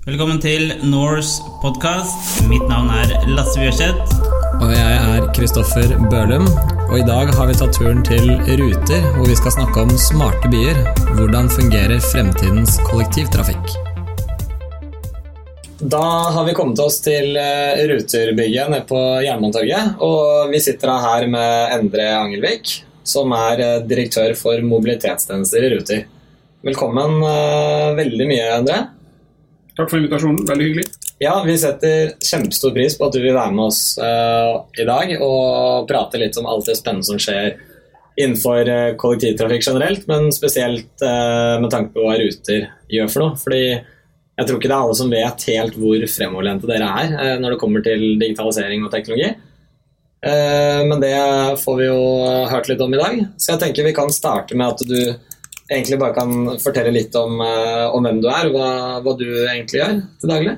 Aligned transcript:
Velkommen 0.00 0.38
til 0.40 0.70
Norse 0.88 1.44
podkast. 1.60 2.38
Mitt 2.48 2.62
navn 2.70 2.86
er 2.88 3.10
Lasse 3.36 3.60
Bjørseth. 3.60 4.14
Og 4.64 4.70
jeg 4.72 4.92
er 4.96 5.26
Kristoffer 5.36 5.90
Bølum, 6.08 6.46
og 6.86 6.94
i 6.96 7.02
dag 7.04 7.28
har 7.36 7.50
vi 7.50 7.56
tatt 7.58 7.74
turen 7.76 7.98
til 8.06 8.30
Ruter, 8.32 9.02
hvor 9.12 9.26
vi 9.28 9.34
skal 9.36 9.52
snakke 9.58 9.82
om 9.82 9.90
smarte 10.00 10.48
byer. 10.48 10.78
Hvordan 11.18 11.50
fungerer 11.52 12.00
fremtidens 12.00 12.78
kollektivtrafikk? 12.86 13.74
Da 15.84 16.06
har 16.32 16.48
vi 16.48 16.54
kommet 16.56 16.80
oss 16.80 16.96
til 17.04 17.36
eh, 17.36 17.82
Ruterbygget 17.90 18.72
nede 18.72 18.86
på 18.88 19.02
Jernbanetorget. 19.26 19.98
Og 20.00 20.48
vi 20.54 20.62
sitter 20.64 20.94
da 20.94 20.94
her 21.10 21.26
med 21.34 21.74
Endre 21.76 22.06
Angelvik, 22.22 22.72
som 23.04 23.36
er 23.36 23.60
eh, 23.66 23.84
direktør 23.84 24.32
for 24.40 24.64
mobilitetstjenester 24.64 25.68
i 25.68 25.70
Ruter. 25.74 26.08
Velkommen 26.70 27.20
eh, 27.20 27.92
veldig 28.00 28.30
mye, 28.32 28.48
Endre. 28.62 28.80
Takk 29.80 29.94
for 29.94 29.96
invitasjonen. 30.02 30.44
Veldig 30.44 30.64
hyggelig. 30.66 30.82
Ja, 31.20 31.38
vi 31.46 31.54
setter 31.58 32.10
kjempestor 32.20 32.72
pris 32.76 32.98
på 32.98 33.06
at 33.06 33.14
du 33.16 33.22
vil 33.22 33.32
være 33.32 33.52
med 33.56 33.70
oss 33.70 33.94
uh, 33.96 34.66
i 34.76 34.84
dag 34.84 35.14
og 35.24 35.86
prate 35.88 36.20
litt 36.20 36.36
om 36.36 36.48
alt 36.48 36.68
det 36.68 36.76
spennende 36.76 37.08
som 37.08 37.20
skjer 37.20 37.54
innenfor 38.20 38.68
uh, 38.68 38.90
kollektivtrafikk 39.00 39.64
generelt, 39.64 40.04
men 40.10 40.28
spesielt 40.36 40.92
uh, 41.00 41.56
med 41.62 41.70
tanke 41.72 41.94
på 41.94 42.04
hva 42.04 42.18
Ruter 42.20 42.66
gjør 42.92 43.08
for 43.08 43.24
noe. 43.24 43.38
Fordi 43.40 43.62
jeg 43.70 44.48
tror 44.48 44.60
ikke 44.60 44.68
det 44.68 44.76
er 44.76 44.84
alle 44.84 44.98
som 45.00 45.14
vet 45.16 45.46
helt 45.48 45.80
hvor 45.80 46.04
fremoverlente 46.12 46.68
dere 46.68 46.90
er 47.00 47.40
når 47.40 47.54
det 47.54 47.60
kommer 47.60 47.84
til 47.84 48.04
digitalisering 48.20 48.84
og 48.86 48.92
teknologi. 48.92 49.26
men 50.88 51.02
det 51.02 51.10
får 51.60 51.76
vi 51.76 51.88
jo 51.90 51.98
hørt 52.48 52.70
litt 52.70 52.80
om 52.80 52.94
i 52.96 53.00
dag, 53.00 53.18
så 53.36 53.52
jeg 53.52 53.60
tenker 53.60 53.84
vi 53.84 53.92
kan 53.96 54.12
starte 54.12 54.56
med 54.56 54.72
at 54.72 54.84
du 54.88 55.29
egentlig 55.70 56.00
bare 56.00 56.16
kan 56.16 56.58
fortelle 56.62 56.92
litt 56.94 57.14
om, 57.18 57.38
om 57.40 58.06
hvem 58.06 58.18
du 58.22 58.26
er, 58.30 58.48
og 58.48 58.56
hva, 58.56 58.70
hva 59.04 59.14
du 59.18 59.26
egentlig 59.28 59.80
gjør 59.80 60.00
til 60.20 60.32
daglig. 60.32 60.56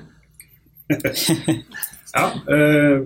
ja, 2.16 2.24
eh, 2.56 3.04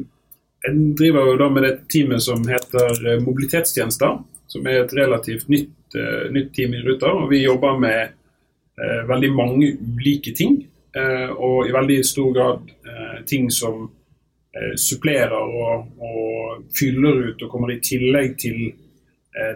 jeg 0.67 0.95
driver 0.99 1.31
jo 1.31 1.39
da 1.41 1.49
med 1.53 1.67
det 1.67 1.75
teamet 1.93 2.23
som 2.25 2.43
heter 2.49 3.03
eh, 3.07 3.21
Mobilitetstjenester. 3.23 4.19
Som 4.47 4.67
er 4.71 4.85
et 4.85 4.95
relativt 4.95 5.49
nytt, 5.53 5.95
eh, 5.99 6.29
nytt 6.35 6.53
team 6.55 6.75
i 6.75 6.83
Ruter. 6.83 7.13
og 7.13 7.31
Vi 7.31 7.45
jobber 7.45 7.79
med 7.79 8.01
eh, 8.03 9.03
veldig 9.09 9.33
mange 9.35 9.77
ulike 9.81 10.35
ting. 10.35 10.59
Eh, 10.97 11.31
og 11.31 11.69
i 11.69 11.75
veldig 11.75 12.01
stor 12.07 12.33
grad 12.35 12.73
eh, 12.87 13.23
ting 13.27 13.51
som 13.53 13.91
supplerer 14.81 15.35
og, 15.37 15.89
og, 16.01 16.63
fyller 16.73 17.19
ut 17.27 17.43
og 17.45 17.51
kommer 17.53 17.75
i 17.75 17.83
tillegg 17.85 18.39
til 18.41 18.71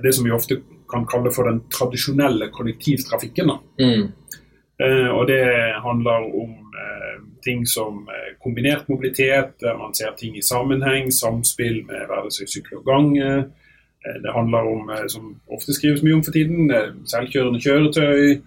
det 0.02 0.10
som 0.12 0.26
vi 0.26 0.34
ofte 0.36 0.58
kan 0.90 1.06
kalle 1.08 1.32
for 1.34 1.48
den 1.48 1.62
tradisjonelle 1.72 2.50
kollektivtrafikken. 2.54 3.54
Mm. 3.80 4.08
og 5.12 5.26
det 5.28 5.44
handler 5.84 6.24
om 6.40 6.70
ting 7.42 7.66
som 7.66 8.08
eh, 8.08 8.36
kombinert 8.42 8.88
mobilitet, 8.88 9.60
der 9.60 9.78
man 9.78 9.94
ser 9.94 10.12
ting 10.16 10.36
i 10.36 10.42
sammenheng, 10.42 11.12
samspill 11.12 11.82
med 11.86 12.06
hverdagslig 12.08 12.48
sykkel 12.48 12.80
og 12.80 12.86
gange. 12.88 13.30
Eh, 14.04 14.16
det 14.22 14.32
handler 14.34 14.68
om, 14.72 14.90
eh, 14.90 15.06
som 15.08 15.34
ofte 15.48 15.74
skrives 15.76 16.02
mye 16.02 16.18
om 16.18 16.24
for 16.24 16.36
tiden, 16.36 16.72
selvkjørende 17.04 17.60
kjøretøy. 17.60 18.40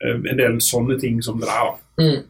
En 0.00 0.38
del 0.38 0.54
sånne 0.64 0.96
ting 0.96 1.18
som 1.22 1.36
det 1.42 1.48
er. 1.52 1.74
Mm. 2.00 2.22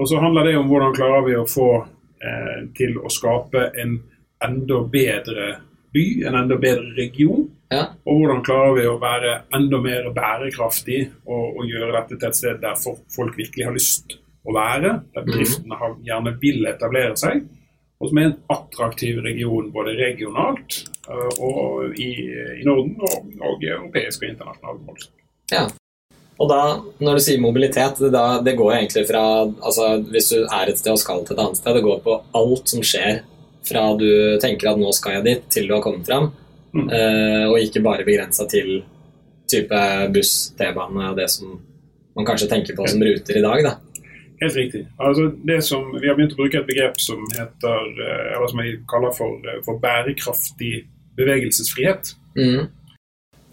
Og 0.00 0.08
så 0.08 0.20
handler 0.20 0.46
det 0.48 0.54
om 0.56 0.70
hvordan 0.70 0.94
klarer 0.96 1.26
vi 1.26 1.34
å 1.36 1.44
få 1.44 1.84
eh, 2.24 2.62
til 2.72 2.96
å 2.96 3.10
skape 3.12 3.66
en 3.82 3.98
enda 4.42 4.78
bedre 4.88 5.48
by, 5.92 6.04
en 6.24 6.38
enda 6.40 6.56
bedre 6.56 6.94
region. 6.96 7.50
Ja. 7.72 7.84
Og 8.04 8.20
hvordan 8.20 8.42
klarer 8.44 8.74
vi 8.76 8.84
å 8.90 8.98
være 9.00 9.36
enda 9.56 9.80
mer 9.80 10.10
bærekraftig 10.14 11.00
og, 11.24 11.56
og 11.56 11.64
gjøre 11.70 11.94
dette 11.96 12.18
til 12.18 12.28
et 12.28 12.38
sted 12.38 12.60
der 12.62 12.78
folk 12.82 13.38
virkelig 13.38 13.68
har 13.68 13.76
lyst 13.76 14.18
å 14.42 14.54
være, 14.54 14.96
der 15.14 15.26
bedriftene 15.26 15.78
har, 15.78 15.98
gjerne 16.04 16.34
vil 16.42 16.66
etablere 16.68 17.16
seg. 17.18 17.44
Og 18.02 18.10
som 18.10 18.18
er 18.18 18.28
en 18.28 18.38
attraktiv 18.50 19.20
region 19.22 19.70
både 19.74 19.94
regionalt 19.94 20.80
uh, 21.06 21.30
og 21.38 21.94
i, 21.94 22.10
i, 22.58 22.64
Norden 22.66 22.96
og, 22.98 23.28
og 23.38 23.62
europeisk 23.62 24.24
og 24.24 24.32
internasjonalt. 24.32 25.06
Ja. 25.54 25.68
Og 26.42 26.48
da, 26.50 26.62
når 26.98 27.18
du 27.18 27.22
sier 27.22 27.42
mobilitet, 27.42 28.00
det, 28.02 28.10
da, 28.10 28.40
det 28.42 28.56
går 28.58 28.72
egentlig 28.74 29.04
fra 29.06 29.22
altså 29.44 29.92
Hvis 30.10 30.32
du 30.32 30.40
er 30.40 30.72
et 30.72 30.80
sted 30.80 30.90
og 30.90 30.98
skal 30.98 31.22
til 31.22 31.36
et 31.36 31.42
annet 31.44 31.60
sted, 31.60 31.76
det 31.78 31.84
går 31.84 32.00
på 32.02 32.16
alt 32.40 32.72
som 32.72 32.82
skjer 32.82 33.20
fra 33.62 33.84
du 33.94 34.08
tenker 34.42 34.72
at 34.72 34.80
nå 34.80 34.90
skal 34.96 35.20
jeg 35.20 35.26
dit, 35.28 35.44
til 35.54 35.68
du 35.68 35.76
har 35.76 35.84
kommet 35.84 36.08
fram. 36.08 36.32
Mm. 36.72 36.88
Uh, 36.88 37.44
og 37.50 37.60
ikke 37.60 37.82
bare 37.84 38.04
begrensa 38.06 38.46
til 38.48 38.80
type 39.52 39.80
buss, 40.14 40.52
T-bane 40.56 41.10
og 41.10 41.18
det 41.18 41.28
som 41.30 41.58
man 42.16 42.28
kanskje 42.28 42.48
tenker 42.48 42.76
på 42.76 42.86
som 42.88 43.02
ruter 43.04 43.38
i 43.38 43.42
dag. 43.44 43.64
da. 43.64 43.74
Helt 44.42 44.56
riktig. 44.56 44.88
Altså 44.98 45.30
det 45.46 45.64
som, 45.64 45.84
vi 46.00 46.08
har 46.08 46.16
begynt 46.18 46.34
å 46.34 46.40
bruke 46.40 46.58
et 46.58 46.66
begrep 46.66 46.98
som 47.00 47.20
heter, 47.30 47.90
eh, 48.02 48.30
eller 48.34 48.48
som 48.50 48.62
jeg 48.62 48.80
kaller 48.90 49.14
for, 49.14 49.38
eh, 49.46 49.60
for 49.64 49.78
bærekraftig 49.78 50.72
bevegelsesfrihet. 51.16 52.14
Mm. 52.36 52.66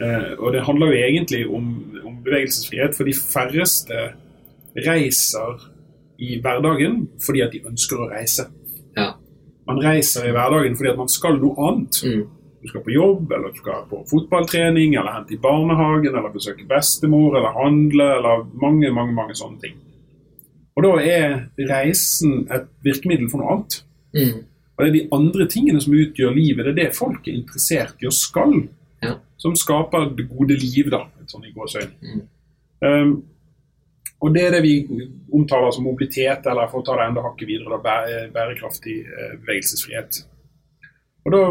Eh, 0.02 0.32
og 0.40 0.54
Det 0.54 0.64
handler 0.66 0.88
jo 0.88 0.94
egentlig 0.94 1.48
om, 1.48 1.66
om, 2.06 2.24
bevegelsesfrihet, 2.24 2.96
for 2.96 3.04
de 3.04 3.14
færreste 3.14 4.14
reiser 4.88 5.70
i 6.20 6.42
hverdagen 6.42 7.08
fordi 7.26 7.42
at 7.42 7.52
de 7.52 7.62
ønsker 7.66 7.98
å 7.98 8.10
reise. 8.10 8.48
Ja. 8.98 9.14
Man 9.68 9.84
reiser 9.84 10.26
i 10.26 10.32
hverdagen 10.32 10.76
fordi 10.76 10.90
at 10.90 10.98
man 10.98 11.08
skal 11.08 11.38
noe 11.38 11.70
annet. 11.70 12.02
Mm. 12.04 12.28
Du 12.62 12.68
skal 12.68 12.84
på 12.84 12.92
jobb, 12.92 13.32
eller 13.32 13.54
du 13.54 13.60
skal 13.62 13.86
på 13.90 14.02
fotballtrening, 14.10 14.96
eller 15.00 15.16
hente 15.16 15.36
i 15.36 15.42
barnehagen, 15.42 16.12
eller 16.12 16.34
besøke 16.34 16.68
bestemor, 16.68 17.38
eller 17.38 17.56
handle, 17.56 18.08
eller 18.18 18.44
mange, 18.60 18.92
mange, 18.92 19.16
mange 19.16 19.38
sånne 19.40 19.62
ting. 19.64 19.78
Og 20.76 20.84
da 20.86 20.92
er 21.04 21.38
reisen 21.70 22.46
et 22.52 22.68
virkemiddel 22.84 23.30
for 23.32 23.42
noe 23.42 23.56
annet. 23.56 23.80
Mm. 24.16 24.44
Og 24.76 24.84
det 24.84 24.90
er 24.90 24.96
de 24.96 25.08
andre 25.16 25.48
tingene 25.52 25.82
som 25.84 25.96
utgjør 25.96 26.36
livet. 26.36 26.66
Det 26.66 26.72
er 26.72 26.78
det 26.78 26.96
folk 26.96 27.28
er 27.28 27.36
interessert 27.36 28.04
i 28.04 28.08
og 28.08 28.16
skal. 28.16 28.54
Ja. 29.04 29.18
Som 29.40 29.56
skaper 29.60 30.12
det 30.16 30.30
gode 30.32 30.56
liv, 30.60 30.92
da. 30.92 31.06
Sånn 31.28 31.48
i 31.48 31.52
gåsøyn. 31.56 31.92
Mm. 32.04 32.22
Um, 32.80 33.12
og 34.20 34.34
det 34.36 34.46
er 34.46 34.56
det 34.56 34.64
vi 34.66 34.74
omtaler 35.36 35.72
som 35.76 35.86
mobilitet, 35.88 36.48
eller 36.48 36.68
for 36.72 36.82
å 36.82 36.88
ta 36.88 36.98
det 37.00 37.08
enda 37.08 37.24
hakket 37.24 37.48
videre, 37.48 37.80
da, 37.80 38.00
bærekraftig 38.36 38.96
eh, 39.08 39.36
bevegelsesfrihet. 39.40 40.20
Og 41.28 41.34
da, 41.34 41.42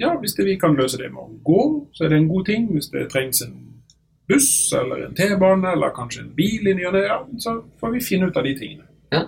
ja, 0.00 0.14
Hvis 0.20 0.34
det, 0.34 0.46
vi 0.48 0.58
kan 0.60 0.76
løse 0.78 0.98
det 0.98 1.10
med 1.12 1.20
å 1.20 1.40
gå, 1.44 1.62
så 1.92 2.04
er 2.04 2.12
det 2.12 2.22
en 2.22 2.30
god 2.30 2.46
ting. 2.48 2.66
Hvis 2.72 2.90
det 2.90 3.10
trengs 3.12 3.42
en 3.44 3.54
buss 4.30 4.72
eller 4.78 5.06
en 5.06 5.14
T-bane 5.14 5.72
eller 5.74 5.94
kanskje 5.94 6.24
en 6.24 6.34
bil 6.36 6.68
i 6.70 6.74
ny 6.78 6.86
og 6.88 6.94
ne, 6.96 7.04
ja, 7.04 7.18
så 7.42 7.58
får 7.80 7.96
vi 7.96 8.04
finne 8.04 8.30
ut 8.30 8.38
av 8.38 8.46
de 8.46 8.54
tingene. 8.58 8.88
Ja. 9.12 9.26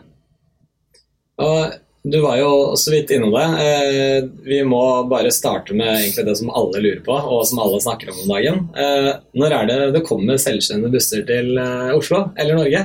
Og 1.44 1.74
du 2.04 2.18
var 2.20 2.36
jo 2.36 2.76
så 2.76 2.92
vidt 2.92 3.10
innom 3.16 3.32
det. 3.32 3.44
Eh, 3.64 4.24
vi 4.44 4.58
må 4.68 4.82
bare 5.08 5.32
starte 5.32 5.72
med 5.76 6.18
det 6.26 6.36
som 6.36 6.50
alle 6.52 6.82
lurer 6.84 7.00
på, 7.04 7.14
og 7.16 7.46
som 7.48 7.62
alle 7.64 7.80
snakker 7.80 8.12
om 8.12 8.18
om 8.26 8.34
dagen. 8.34 8.60
Eh, 8.76 9.08
når 9.40 9.56
er 9.58 9.70
det 9.70 9.78
det 9.96 10.04
kommer 10.04 10.36
selvkjørende 10.40 10.92
busser 10.92 11.24
til 11.24 11.56
eh, 11.56 11.94
Oslo 11.96 12.26
eller 12.36 12.60
Norge? 12.60 12.82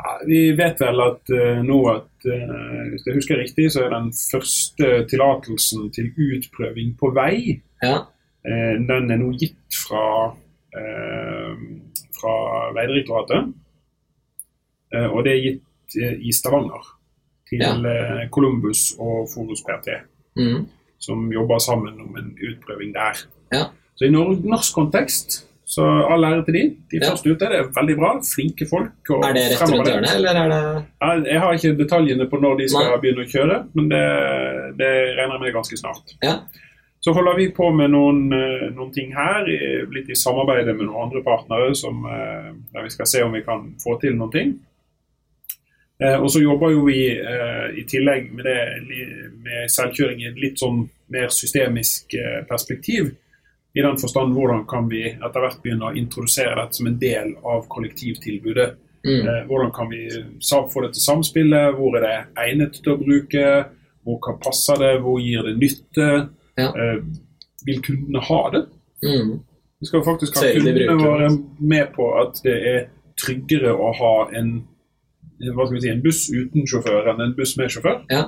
Ja, 0.00 0.16
vi 0.26 0.42
vet 0.58 0.82
vel 0.82 1.02
at 1.04 1.30
nå 1.62 1.78
at 1.92 2.09
hvis 2.24 3.06
jeg 3.06 3.16
husker 3.16 3.40
riktig, 3.40 3.70
så 3.72 3.86
er 3.86 3.94
den 3.94 4.10
første 4.12 4.90
tillatelsen 5.10 5.88
til 5.94 6.10
utprøving 6.14 6.94
på 7.00 7.12
vei, 7.16 7.60
ja. 7.82 7.96
uh, 8.04 8.74
den 8.90 9.10
er 9.10 9.20
nå 9.20 9.32
gitt 9.40 9.78
fra 9.86 10.04
Eh, 10.70 11.56
fra 12.20 12.34
Vegdirektoratet. 12.74 13.54
Eh, 14.94 15.08
og 15.10 15.24
det 15.24 15.32
er 15.32 15.44
gitt 15.46 15.96
eh, 15.98 16.16
i 16.22 16.32
Stavanger 16.34 16.92
til 17.50 17.62
ja. 17.64 18.28
Columbus 18.30 18.92
og 19.02 19.26
Forus 19.32 19.64
PT, 19.66 19.96
mm. 20.38 20.66
som 21.02 21.24
jobber 21.32 21.58
sammen 21.58 21.98
om 22.00 22.14
en 22.18 22.30
utprøving 22.38 22.92
der. 22.94 23.24
Ja. 23.50 23.64
Så 23.98 24.06
i 24.06 24.12
norsk 24.14 24.74
kontekst 24.74 25.40
så 25.70 25.84
all 26.10 26.24
ære 26.26 26.42
til 26.48 26.56
de. 26.56 26.62
De 26.90 26.98
ja. 26.98 27.10
første 27.12 27.30
ute 27.30 27.48
det 27.50 27.58
er 27.60 27.68
veldig 27.76 27.94
bra. 28.00 28.08
Flinke 28.26 28.66
folk. 28.66 29.12
er 29.20 29.36
det 29.36 29.44
rett 29.52 29.60
rundt 29.70 29.86
hjørnet, 29.86 30.14
eller 30.16 30.40
er 30.40 30.48
det 30.50 30.62
ja, 30.82 31.10
Jeg 31.28 31.42
har 31.44 31.58
ikke 31.58 31.76
detaljene 31.78 32.26
på 32.32 32.40
når 32.42 32.56
de 32.58 32.66
skal 32.72 32.88
Nei. 32.88 32.96
begynne 33.04 33.26
å 33.26 33.30
kjøre, 33.30 33.58
men 33.78 33.92
det, 33.92 34.02
det 34.80 34.90
regner 35.14 35.36
jeg 35.36 35.44
med 35.44 35.54
ganske 35.60 35.78
snart. 35.78 36.16
Ja. 36.26 36.40
Så 37.00 37.14
holder 37.16 37.38
vi 37.38 37.46
på 37.54 37.70
med 37.72 37.94
noen, 37.94 38.26
eh, 38.34 38.66
noen, 38.74 38.90
ting 38.92 39.14
her, 39.16 39.46
litt 39.94 40.10
i 40.10 40.18
samarbeid 40.18 40.66
med 40.74 40.82
noen 40.88 41.06
andre 41.06 41.22
partnere, 41.24 41.70
som, 41.78 42.02
eh, 42.04 42.50
der 42.74 42.84
vi 42.84 42.90
skal 42.90 43.06
se 43.06 43.22
om 43.24 43.32
vi 43.32 43.44
kan 43.46 43.70
få 43.80 43.94
til 44.02 44.18
noen 44.18 44.34
ting. 44.34 44.52
Eh, 46.02 46.18
og 46.18 46.28
så 46.34 46.42
jobber 46.42 46.74
jo 46.74 46.84
vi 46.84 46.98
i 47.78 47.86
tillegg 47.88 48.32
med, 48.34 48.44
det, 48.44 48.60
med 49.38 49.70
selvkjøring 49.70 50.20
i 50.20 50.28
et 50.32 50.38
litt 50.40 50.58
sånn 50.58 50.88
mer 51.08 51.28
systemisk 51.28 52.16
perspektiv. 52.48 53.14
I 53.74 53.82
den 53.82 53.98
forstand 54.02 54.34
hvordan 54.34 54.64
kan 54.70 54.88
vi 54.90 55.04
etter 55.12 55.44
hvert 55.44 55.60
begynne 55.62 55.90
å 55.90 55.96
introdusere 55.96 56.56
dette 56.58 56.80
som 56.80 56.88
en 56.90 56.98
del 56.98 57.36
av 57.46 57.68
kollektivtilbudet. 57.70 58.70
Mm. 59.06 59.28
Hvordan 59.48 59.70
kan 59.72 59.88
vi 59.88 60.00
få 60.44 60.82
det 60.84 60.90
til 60.96 61.04
samspillet, 61.04 61.76
hvor 61.76 61.94
er 61.96 62.04
det 62.04 62.16
egnet 62.42 62.80
til 62.82 62.92
å 62.92 62.98
bruke, 63.00 63.44
hvor 64.04 64.34
passer 64.42 64.80
det, 64.82 64.90
hvor 65.04 65.20
gir 65.22 65.46
det 65.46 65.54
nytte 65.60 66.08
ja. 66.58 66.66
eh, 66.68 66.98
vil 67.68 67.80
kundene 67.84 68.24
ha 68.26 68.40
det? 68.56 68.64
Mm. 69.06 69.38
Vi 69.80 69.88
skal 69.88 70.04
faktisk 70.04 70.36
ha 70.36 70.50
kundene 70.52 70.98
våre 71.00 71.30
med 71.58 71.94
på 71.94 72.10
at 72.20 72.42
det 72.44 72.58
er 72.74 72.82
tryggere 73.20 73.72
å 73.72 73.92
ha 73.96 74.14
en 74.36 74.52
si, 75.40 75.88
en 75.88 76.02
buss 76.04 76.26
uten 76.32 76.66
sjåfør 76.68 77.12
enn 77.12 77.22
en 77.24 77.34
buss 77.36 77.56
med 77.60 77.72
sjåfør. 77.72 78.02
Ja. 78.12 78.26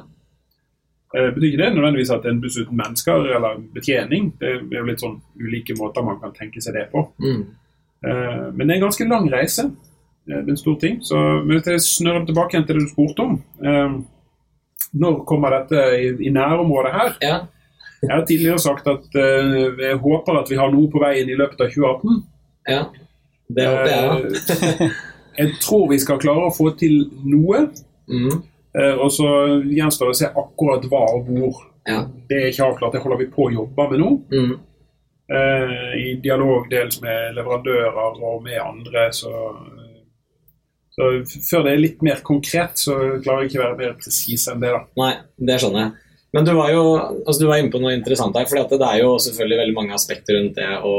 Eh, 1.15 1.29
betyr 1.35 1.49
ikke 1.51 1.61
det 1.63 1.71
nødvendigvis 1.77 2.11
at 2.15 2.25
en 2.31 2.39
buss 2.41 2.57
uten 2.57 2.77
mennesker 2.79 3.27
eller 3.37 3.59
betjening. 3.75 4.31
Det 4.41 4.49
er 4.49 4.79
jo 4.79 4.85
litt 4.89 5.03
sånn 5.03 5.19
ulike 5.41 5.75
måter 5.77 6.05
man 6.07 6.21
kan 6.23 6.33
tenke 6.33 6.63
seg 6.65 6.75
det 6.79 6.87
på. 6.93 7.03
Mm. 7.21 7.43
Eh, 8.07 8.47
men 8.55 8.63
det 8.67 8.71
er 8.71 8.79
en 8.81 8.87
ganske 8.89 9.09
lang 9.11 9.29
reise. 9.33 9.67
Eh, 10.29 10.39
Det 10.41 10.47
er 10.49 10.55
en 10.55 10.57
stor 10.57 10.79
ting. 10.81 11.01
Så 11.05 11.17
men 11.45 11.59
hvis 11.59 11.67
jeg 11.69 11.81
snører 11.85 12.25
tilbake 12.27 12.55
igjen 12.57 12.67
til 12.67 12.79
det 12.79 12.87
du 12.87 12.93
spurte 12.95 13.27
om. 13.27 13.35
Når 14.93 15.25
kommer 15.29 15.51
dette 15.57 15.83
i, 16.01 16.09
i 16.29 16.31
nærområdet 16.31 16.93
her? 16.93 17.17
ja. 17.23 17.41
Jeg 18.03 18.11
har 18.11 18.25
tidligere 18.27 18.59
sagt 18.59 18.87
at 18.91 19.05
jeg 19.15 19.97
håper 20.03 20.41
at 20.41 20.49
vi 20.51 20.57
har 20.59 20.73
noe 20.73 20.89
på 20.91 20.99
veien 20.99 21.29
i 21.31 21.37
løpet 21.39 21.61
av 21.63 21.69
2018. 21.71 22.17
ja. 22.69 22.81
Det 23.53 23.67
håper 23.69 23.91
jeg 23.93 24.09
òg. 24.11 24.91
Jeg 25.39 25.53
tror 25.63 25.85
vi 25.91 25.99
skal 26.03 26.19
klare 26.19 26.49
å 26.49 26.55
få 26.57 26.71
til 26.81 26.97
noe. 27.25 27.61
Mm. 28.11 28.43
Eh, 28.79 28.95
Og 28.97 29.13
så 29.13 29.29
gjenstår 29.69 30.11
det 30.11 30.17
å 30.17 30.21
se 30.23 30.31
akkurat 30.45 30.89
hva 30.91 31.05
og 31.17 31.31
hvor. 31.31 31.63
Ja. 31.89 32.05
Det 32.29 32.39
er 32.39 32.51
ikke 32.53 32.69
avklart. 32.71 32.95
Det 32.97 33.03
holder 33.05 33.23
vi 33.25 33.31
på 33.33 33.49
å 33.49 33.55
jobbe 33.55 33.89
med 33.91 34.03
nå. 34.03 34.11
Mm. 34.33 34.53
eh, 35.37 35.95
I 35.99 36.15
dialog 36.23 36.69
dels 36.71 37.01
med 37.03 37.35
leverandører 37.39 38.23
og 38.23 38.45
med 38.45 38.61
andre. 38.63 39.09
Så, 39.17 39.33
så 40.93 41.11
før 41.49 41.67
det 41.67 41.75
er 41.75 41.83
litt 41.83 42.07
mer 42.07 42.23
konkret, 42.27 42.79
så 42.79 42.97
klarer 43.25 43.45
jeg 43.45 43.53
ikke 43.53 43.61
å 43.61 43.67
være 43.67 43.81
mer 43.83 43.99
presis 43.99 44.47
enn 44.53 44.63
det. 44.63 44.73
da. 44.77 44.85
Nei, 45.03 45.13
det 45.51 45.59
skjønner 45.63 45.87
jeg. 45.87 45.99
Men 46.33 46.47
du 46.49 46.55
var 46.57 46.71
jo 46.73 46.85
altså 46.97 47.43
du 47.43 47.49
var 47.51 47.61
inne 47.61 47.73
på 47.73 47.81
noe 47.83 47.93
interessant 47.93 48.37
her. 48.39 48.47
For 48.49 48.57
det 48.71 48.89
er 48.89 49.03
jo 49.03 49.19
selvfølgelig 49.21 49.59
veldig 49.65 49.77
mange 49.77 49.99
aspekter 49.99 50.39
rundt 50.39 50.57
det 50.57 50.71
å 50.81 50.95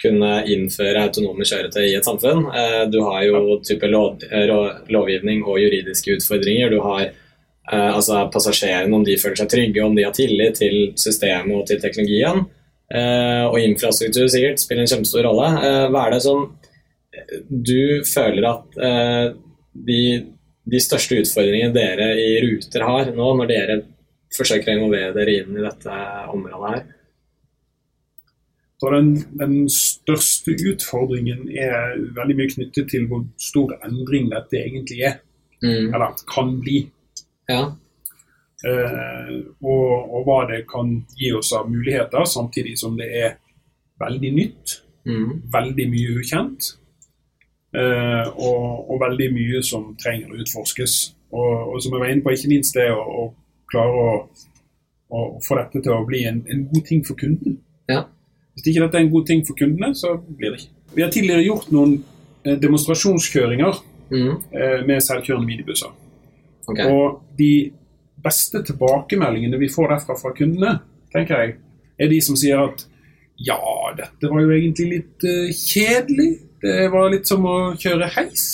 kunne 0.00 0.32
innføre 0.52 1.06
autonome 1.06 1.46
kjøretøy 1.48 1.84
i 1.86 1.94
et 1.96 2.06
samfunn. 2.06 2.46
Eh, 2.52 2.82
Du 2.92 3.00
har 3.06 3.24
jo 3.24 3.60
type 3.64 3.88
eh, 3.88 4.52
lovgivning 4.92 5.44
og 5.44 5.60
juridiske 5.62 6.18
utfordringer. 6.18 6.70
Du 6.70 6.80
har 6.84 7.06
eh, 7.06 7.90
altså 7.94 8.26
passasjerene, 8.32 8.94
om 8.94 9.04
de 9.04 9.16
føler 9.20 9.40
seg 9.40 9.50
trygge, 9.52 9.84
om 9.84 9.96
de 9.96 10.04
har 10.04 10.14
tillit 10.16 10.60
til 10.60 10.92
systemet 11.00 11.56
og 11.56 11.66
til 11.70 11.80
teknologien. 11.82 12.46
Og 12.86 13.56
infrastruktur 13.58 14.28
sikkert 14.30 14.60
spiller 14.62 14.84
en 14.84 14.90
kjempestor 14.92 15.24
rolle. 15.26 15.48
Hva 15.90 16.04
er 16.04 16.12
det 16.14 16.20
som 16.22 16.44
du 17.50 18.04
føler 18.06 18.46
at 18.46 18.76
de, 19.88 20.02
de 20.70 20.82
største 20.84 21.18
utfordringene 21.18 21.74
dere 21.74 22.12
i 22.14 22.28
Ruter 22.44 22.84
har 22.86 23.10
nå, 23.10 23.32
når 23.40 23.50
dere 23.50 23.76
forsøker 24.36 24.70
å 24.70 24.76
involvere 24.76 25.16
dere 25.18 25.34
inn 25.40 25.58
i 25.58 25.66
dette 25.66 25.98
området 26.30 26.76
her? 26.76 26.86
Så 28.80 28.90
den, 28.92 29.14
den 29.40 29.54
største 29.72 30.52
utfordringen 30.68 31.46
er 31.48 31.94
veldig 32.18 32.36
mye 32.36 32.50
knyttet 32.52 32.90
til 32.92 33.06
hvor 33.08 33.22
stor 33.40 33.72
endring 33.86 34.30
dette 34.32 34.60
egentlig 34.64 35.00
er, 35.12 35.18
Mm. 35.62 35.94
eller 35.94 36.12
kan 36.28 36.50
bli. 36.60 36.82
Ja. 37.48 37.62
Eh, 38.66 39.30
og, 39.64 40.10
og 40.12 40.26
hva 40.26 40.42
det 40.50 40.66
kan 40.68 40.90
gi 41.16 41.30
oss 41.32 41.52
av 41.56 41.70
muligheter, 41.70 42.24
samtidig 42.28 42.74
som 42.80 42.96
det 42.98 43.06
er 43.22 43.30
veldig 44.00 44.32
nytt. 44.36 44.82
Mm. 45.06 45.42
veldig 45.52 45.84
mye 45.92 46.16
ukjent. 46.18 46.72
eh, 47.76 48.28
og, 48.36 48.90
og 48.90 49.00
veldig 49.00 49.28
mye 49.36 49.62
som 49.62 49.92
trenger 50.00 50.32
å 50.32 50.38
utforskes. 50.42 50.94
Og, 51.32 51.72
og 51.74 51.82
som 51.82 51.92
jeg 51.94 52.00
var 52.02 52.10
inne 52.12 52.24
på, 52.24 52.32
ikke 52.34 52.48
minst 52.52 52.74
det 52.76 52.88
å, 52.92 53.00
å 53.00 53.24
klare 53.70 54.02
å, 54.02 54.14
å 55.12 55.24
få 55.46 55.58
dette 55.60 55.82
til 55.84 55.92
å 55.94 56.04
bli 56.08 56.24
en, 56.28 56.42
en 56.50 56.64
god 56.72 56.84
ting 56.88 57.04
for 57.06 57.14
kunden. 57.20 57.58
Ja. 57.88 58.02
Hvis 58.56 58.70
ikke 58.72 58.86
dette 58.86 58.98
er 58.98 59.04
en 59.04 59.12
god 59.12 59.26
ting 59.28 59.44
for 59.46 59.58
kundene, 59.58 59.92
så 59.94 60.16
blir 60.16 60.54
det 60.54 60.62
ikke. 60.62 60.72
Vi 60.96 61.04
har 61.04 61.12
tidligere 61.12 61.44
gjort 61.44 61.68
noen 61.74 61.98
eh, 62.44 62.56
demonstrasjonskjøringer 62.62 63.82
Mm. 64.10 64.36
eh, 64.54 64.86
med 64.86 65.00
selvkjørende 65.02 65.46
minibusser. 65.46 65.90
Okay. 66.68 66.90
Og 66.90 67.22
de 67.38 67.72
beste 68.22 68.62
tilbakemeldingene 68.62 69.58
vi 69.58 69.68
får 69.68 69.90
derfra 69.94 70.14
fra 70.20 70.30
kundene, 70.34 70.78
tenker 71.14 71.40
jeg, 71.40 71.56
er 71.98 72.10
de 72.10 72.20
som 72.22 72.36
sier 72.38 72.60
at 72.68 72.84
ja, 73.42 73.58
dette 73.96 74.30
var 74.30 74.40
jo 74.44 74.54
egentlig 74.54 74.86
litt 74.92 75.26
uh, 75.26 75.50
kjedelig. 75.52 76.28
Det 76.62 76.86
var 76.92 77.10
litt 77.12 77.28
som 77.28 77.44
å 77.46 77.74
kjøre 77.76 78.08
heis. 78.14 78.46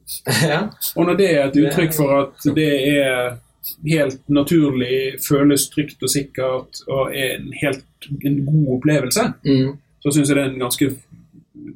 ja. 0.52 0.62
Og 0.96 1.08
når 1.08 1.18
det 1.18 1.28
er 1.32 1.42
et 1.48 1.58
uttrykk 1.60 1.94
for 1.96 2.14
at 2.16 2.46
det 2.56 2.70
er 2.94 3.34
helt 3.86 4.20
naturlig, 4.28 5.18
føles 5.22 5.68
trygt 5.70 6.02
og 6.02 6.10
sikkert 6.10 6.82
og 6.88 7.14
er 7.14 7.36
en 7.38 7.52
helt 7.62 7.84
en 8.24 8.40
god 8.46 8.76
opplevelse, 8.78 9.24
Mm. 9.46 9.76
så 10.02 10.10
syns 10.12 10.28
jeg 10.28 10.36
det 10.36 10.44
er 10.44 10.50
en 10.50 10.58
ganske, 10.58 10.88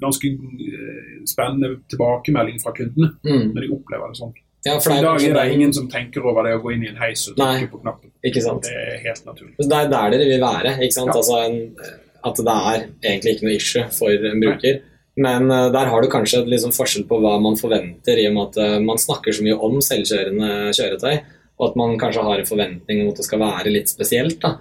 ganske 0.01 0.27
eh, 0.27 1.23
spennende 1.27 1.77
tilbakemelding 1.91 2.59
fra 2.63 2.73
kundene 2.73 3.13
Mm. 3.25 3.55
når 3.55 3.61
de 3.63 3.73
opplever 3.77 4.09
det 4.09 4.19
sånn. 4.21 4.35
ja, 4.67 4.79
for 4.81 4.91
I 4.91 4.95
det 4.97 5.03
dag 5.05 5.23
er 5.23 5.35
det 5.35 5.43
den- 5.43 5.53
ingen 5.61 5.73
som 5.73 5.89
tenker 5.89 6.25
over 6.27 6.43
det 6.43 6.55
å 6.59 6.63
gå 6.63 6.73
inn 6.75 6.83
i 6.85 6.89
en 6.89 6.97
heis 6.97 7.29
og 7.29 7.39
Nei. 7.39 7.61
trykke 7.61 7.71
på 7.71 7.83
knappen. 7.83 8.11
Ikke 8.25 8.43
sant? 8.43 8.63
Det 8.63 8.73
er 8.73 8.99
helt 9.07 9.25
naturlig. 9.25 9.55
Så 9.61 9.69
Det 9.69 9.79
er 9.79 9.89
der 9.89 10.11
dere 10.11 10.27
vil 10.27 10.41
være. 10.41 10.79
ikke 10.83 10.93
sant? 10.93 11.07
Ja. 11.07 11.13
Altså 11.15 11.37
en, 11.47 11.77
at 12.25 12.35
det 12.35 12.47
er 12.47 12.89
egentlig 13.05 13.37
ikke 13.37 13.43
noe 13.47 13.55
issue 13.57 13.85
for 13.91 14.11
en 14.11 14.41
bruker. 14.41 14.81
Men 15.19 15.51
eh, 15.51 15.71
der 15.73 15.87
har 15.87 16.03
du 16.03 16.09
kanskje 16.09 16.45
liksom 16.47 16.73
forskjell 16.75 17.07
på 17.07 17.21
hva 17.21 17.41
man 17.41 17.55
forventer, 17.57 18.19
i 18.19 18.27
og 18.27 18.35
med 18.35 18.49
at 18.49 18.57
eh, 18.59 18.79
man 18.81 18.97
snakker 18.99 19.33
så 19.33 19.43
mye 19.43 19.57
om 19.63 19.79
selvkjørende 19.81 20.75
kjøretøy, 20.75 21.21
og 21.59 21.71
at 21.71 21.77
man 21.81 21.99
kanskje 22.01 22.25
har 22.27 22.39
en 22.43 22.49
forventning 22.49 23.03
om 23.03 23.13
at 23.13 23.21
det 23.21 23.27
skal 23.29 23.41
være 23.41 23.73
litt 23.73 23.89
spesielt 23.93 24.41
da, 24.43 24.57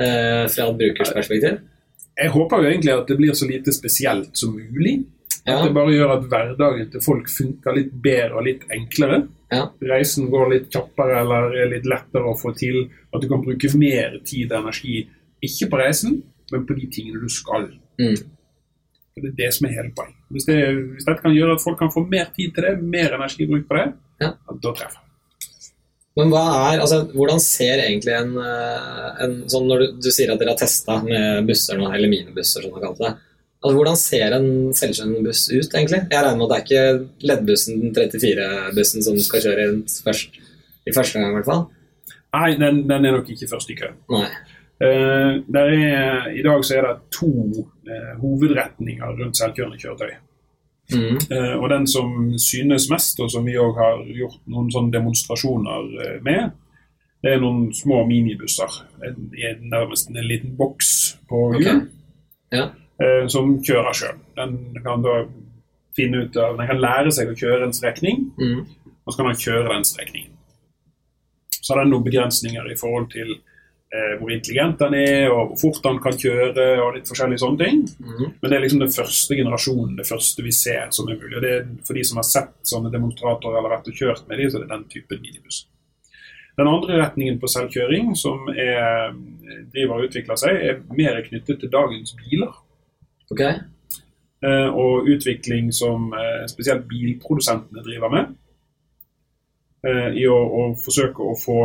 eh, 0.00 0.44
fra 0.52 0.68
et 0.70 0.78
brukersperspektiv. 0.80 1.58
Jeg 2.16 2.32
håper 2.32 2.62
jo 2.62 2.70
egentlig 2.70 2.94
at 2.94 3.10
det 3.10 3.16
blir 3.18 3.34
så 3.36 3.48
lite 3.48 3.72
spesielt 3.76 4.36
som 4.36 4.54
mulig. 4.56 5.02
Ja. 5.46 5.58
At 5.60 5.66
det 5.68 5.74
bare 5.76 5.92
gjør 5.92 6.14
at 6.16 6.24
hverdagen 6.30 6.88
til 6.90 7.02
folk 7.04 7.28
funker 7.30 7.76
litt 7.76 7.92
bedre 8.02 8.38
og 8.40 8.46
litt 8.48 8.64
enklere. 8.72 9.26
Ja. 9.52 9.68
Reisen 9.84 10.30
går 10.32 10.48
litt 10.54 10.70
kjappere 10.74 11.20
eller 11.20 11.52
er 11.54 11.68
litt 11.70 11.86
lettere 11.86 12.32
å 12.32 12.38
få 12.40 12.54
til. 12.58 12.88
At 13.14 13.22
du 13.22 13.28
kan 13.30 13.44
bruke 13.44 13.70
mer 13.78 14.16
tid 14.26 14.50
og 14.50 14.64
energi, 14.64 15.04
ikke 15.44 15.68
på 15.70 15.78
reisen, 15.78 16.22
men 16.50 16.66
på 16.66 16.74
de 16.80 16.88
tingene 16.90 17.20
du 17.22 17.28
skal. 17.30 17.68
Mm. 18.00 18.16
For 18.16 19.22
Det 19.22 19.30
er 19.30 19.38
det 19.44 19.52
som 19.54 19.68
er 19.68 19.76
hele 19.76 19.92
poenget. 19.94 20.18
Hvis, 20.34 20.48
det, 20.48 20.56
hvis 20.96 21.06
dette 21.06 21.22
kan 21.22 21.36
gjøre 21.36 21.54
at 21.54 21.62
folk 21.62 21.78
kan 21.78 21.92
få 21.94 22.02
mer 22.08 22.26
tid 22.34 22.56
til 22.56 22.66
det, 22.66 22.74
mer 22.82 23.14
energibruk 23.20 23.68
på 23.68 23.78
det, 23.78 23.86
Ja. 24.24 24.32
da 24.50 24.72
treffer. 24.72 25.05
Men 26.16 26.32
er, 26.32 26.80
altså, 26.80 27.02
hvordan 27.12 27.40
ser 27.44 27.82
egentlig 27.84 28.14
en, 28.16 28.32
eh, 28.40 29.08
en 29.26 29.34
sånn 29.52 29.66
Når 29.68 29.82
du, 29.82 29.86
du 30.06 30.10
sier 30.14 30.30
at 30.32 30.40
dere 30.40 30.54
har 30.54 30.60
testa 30.60 30.96
med 31.04 31.44
busser 31.48 31.76
nå, 31.76 31.90
eller 31.92 32.08
minibusser, 32.08 32.64
som 32.64 32.72
man 32.72 32.84
kalte 32.86 33.04
det. 33.04 33.12
Altså, 33.60 33.76
hvordan 33.76 33.98
ser 34.00 34.34
en 34.36 34.48
selvkjørende 34.76 35.22
buss 35.26 35.46
ut, 35.50 35.72
egentlig? 35.74 36.02
Jeg 36.12 36.24
regner 36.24 36.40
med 36.40 36.46
at 36.46 36.52
det 36.52 36.58
er 36.58 36.66
ikke 36.66 37.28
leddbussen, 37.30 37.86
34-bussen, 37.96 39.04
som 39.04 39.16
skal 39.24 39.42
kjøre 39.44 39.68
rundt 39.70 39.96
først, 40.06 40.36
i 40.86 40.94
første 40.94 41.20
gang, 41.20 41.32
i 41.32 41.38
hvert 41.38 41.48
fall? 41.48 41.64
Nei, 42.36 42.50
den, 42.60 42.82
den 42.88 43.08
er 43.08 43.16
nok 43.16 43.32
ikke 43.32 43.48
først 43.50 43.72
i 43.72 43.78
køen. 43.78 43.96
Nei. 44.12 44.28
Uh, 44.76 45.40
er, 45.56 46.28
I 46.36 46.44
dag 46.44 46.64
så 46.68 46.76
er 46.76 46.84
det 46.84 46.94
to 47.16 47.30
uh, 47.32 48.12
hovedretninger 48.20 49.20
rundt 49.20 49.40
selvkjørende 49.40 49.80
kjøretøy. 49.80 50.12
Mm. 50.92 51.16
Eh, 51.34 51.54
og 51.58 51.66
den 51.72 51.86
som 51.90 52.12
synes 52.38 52.84
mest, 52.92 53.18
og 53.20 53.30
som 53.32 53.44
vi 53.48 53.56
òg 53.58 53.74
har 53.74 54.04
gjort 54.14 54.36
noen 54.46 54.68
sånne 54.70 54.92
demonstrasjoner 54.94 55.88
eh, 56.04 56.18
med, 56.22 56.52
det 57.24 57.32
er 57.32 57.40
noen 57.42 57.72
små 57.74 58.04
minibusser. 58.06 58.70
En, 59.02 59.16
en, 59.34 59.64
nærmest 59.72 60.12
en 60.12 60.28
liten 60.28 60.52
boks 60.56 60.92
på 61.26 61.40
hjul 61.56 61.66
okay. 61.66 61.80
Ja. 62.54 62.68
eh, 63.02 63.26
som 63.32 63.56
kjører 63.66 63.98
sjøl. 63.98 64.20
Den 64.38 64.54
kan 64.84 65.02
da 65.02 65.16
finne 65.96 66.26
ut 66.26 66.36
av, 66.38 66.54
den 66.60 66.70
kan 66.70 66.78
lære 66.84 67.10
seg 67.16 67.32
å 67.32 67.38
kjøre 67.40 67.66
en 67.66 67.74
strekning, 67.74 68.28
Mm. 68.38 68.62
og 69.02 69.10
så 69.12 69.16
kan 69.18 69.32
den 69.32 69.42
kjøre 69.42 69.72
den 69.72 69.84
strekningen. 69.90 70.32
Så 71.56 71.72
har 71.74 71.82
den 71.82 71.90
noen 71.96 72.04
begrensninger 72.06 72.70
i 72.70 72.78
forhold 72.78 73.10
til 73.10 73.34
hvor 74.20 74.32
intelligent 74.34 74.80
den 74.82 74.96
er, 74.98 75.28
og 75.30 75.52
hvor 75.52 75.60
fort 75.60 75.84
den 75.84 76.00
kan 76.02 76.18
kjøre, 76.18 76.66
og 76.84 76.96
litt 76.96 77.08
forskjellige 77.08 77.42
sånne 77.42 77.62
ting. 77.62 77.84
Mm. 78.00 78.24
Men 78.40 78.50
det 78.50 78.56
er 78.56 78.64
liksom 78.64 78.82
den 78.82 78.92
første 78.92 79.38
generasjonen, 79.38 79.94
det 79.98 80.08
første 80.08 80.44
vi 80.44 80.52
ser 80.54 80.90
som 80.96 81.08
er 81.08 81.20
mulig. 81.20 81.36
Og 81.38 81.44
det 81.44 81.52
er 81.54 81.70
For 81.86 81.98
de 81.98 82.04
som 82.08 82.20
har 82.20 82.28
sett 82.28 82.52
sånne 82.66 82.92
demonstratorer 82.92 83.60
eller 83.60 83.76
vært 83.76 83.88
og 83.92 84.02
kjørt 84.02 84.28
med 84.28 84.42
dem, 84.42 84.50
så 84.50 84.58
det 84.58 84.66
er 84.66 84.68
det 84.68 84.76
den 84.76 84.90
typen 84.92 85.22
minibuss. 85.22 85.62
Den 86.56 86.70
andre 86.72 87.00
retningen 87.02 87.38
på 87.40 87.48
selvkjøring 87.52 88.14
som 88.16 88.48
er, 88.48 89.12
driver 89.74 89.98
og 89.98 90.06
utvikler 90.08 90.38
seg, 90.40 90.56
er 90.56 90.78
mer 90.96 91.18
knyttet 91.26 91.60
til 91.60 91.72
dagens 91.72 92.14
biler. 92.16 92.54
Ok. 93.32 93.42
Eh, 94.46 94.68
og 94.68 95.08
utvikling 95.08 95.68
som 95.74 96.12
eh, 96.16 96.44
spesielt 96.48 96.86
bilprodusentene 96.88 97.84
driver 97.84 98.12
med. 98.12 98.32
Eh, 99.86 100.08
I 100.22 100.26
å, 100.28 100.36
å 100.36 100.62
forsøke 100.80 101.24
å 101.24 101.36
få 101.40 101.58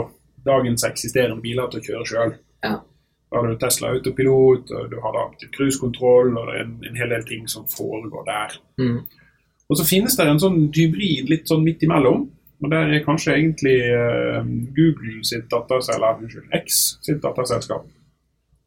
dagens 0.46 0.84
eksisterende 0.88 1.42
biler 1.44 1.70
til 1.72 1.80
å 1.82 1.86
kjøre 1.88 2.06
sjøl. 2.10 2.34
Ja. 2.66 2.76
Da 3.32 3.40
har 3.40 3.48
du 3.48 3.58
Tesla 3.62 3.94
autopilot, 3.96 4.72
og 4.76 4.90
du 4.92 4.98
har 5.00 5.14
da 5.16 5.48
cruisekontroll, 5.56 6.34
og 6.38 6.50
det 6.50 6.56
er 6.58 6.64
en, 6.66 6.74
en 6.90 6.98
hel 7.00 7.10
del 7.14 7.24
ting 7.30 7.46
som 7.48 7.64
foregår 7.72 8.26
der. 8.28 8.58
Mm. 8.82 8.98
Og 9.72 9.78
så 9.80 9.86
finnes 9.88 10.18
det 10.20 10.26
en 10.28 10.42
sånn 10.42 10.58
hybrid 10.76 11.30
litt 11.32 11.48
sånn 11.48 11.64
midt 11.64 11.86
imellom. 11.88 12.26
Og 12.62 12.70
der 12.70 12.92
er 12.94 13.06
kanskje 13.06 13.38
egentlig 13.38 13.78
uh, 13.90 14.44
Google 14.76 15.22
sitt 15.26 15.48
datterselskap, 15.50 16.20
unnskyld, 16.22 16.50
X 16.60 16.82
sitt 17.08 17.22
datterselskap. 17.24 17.88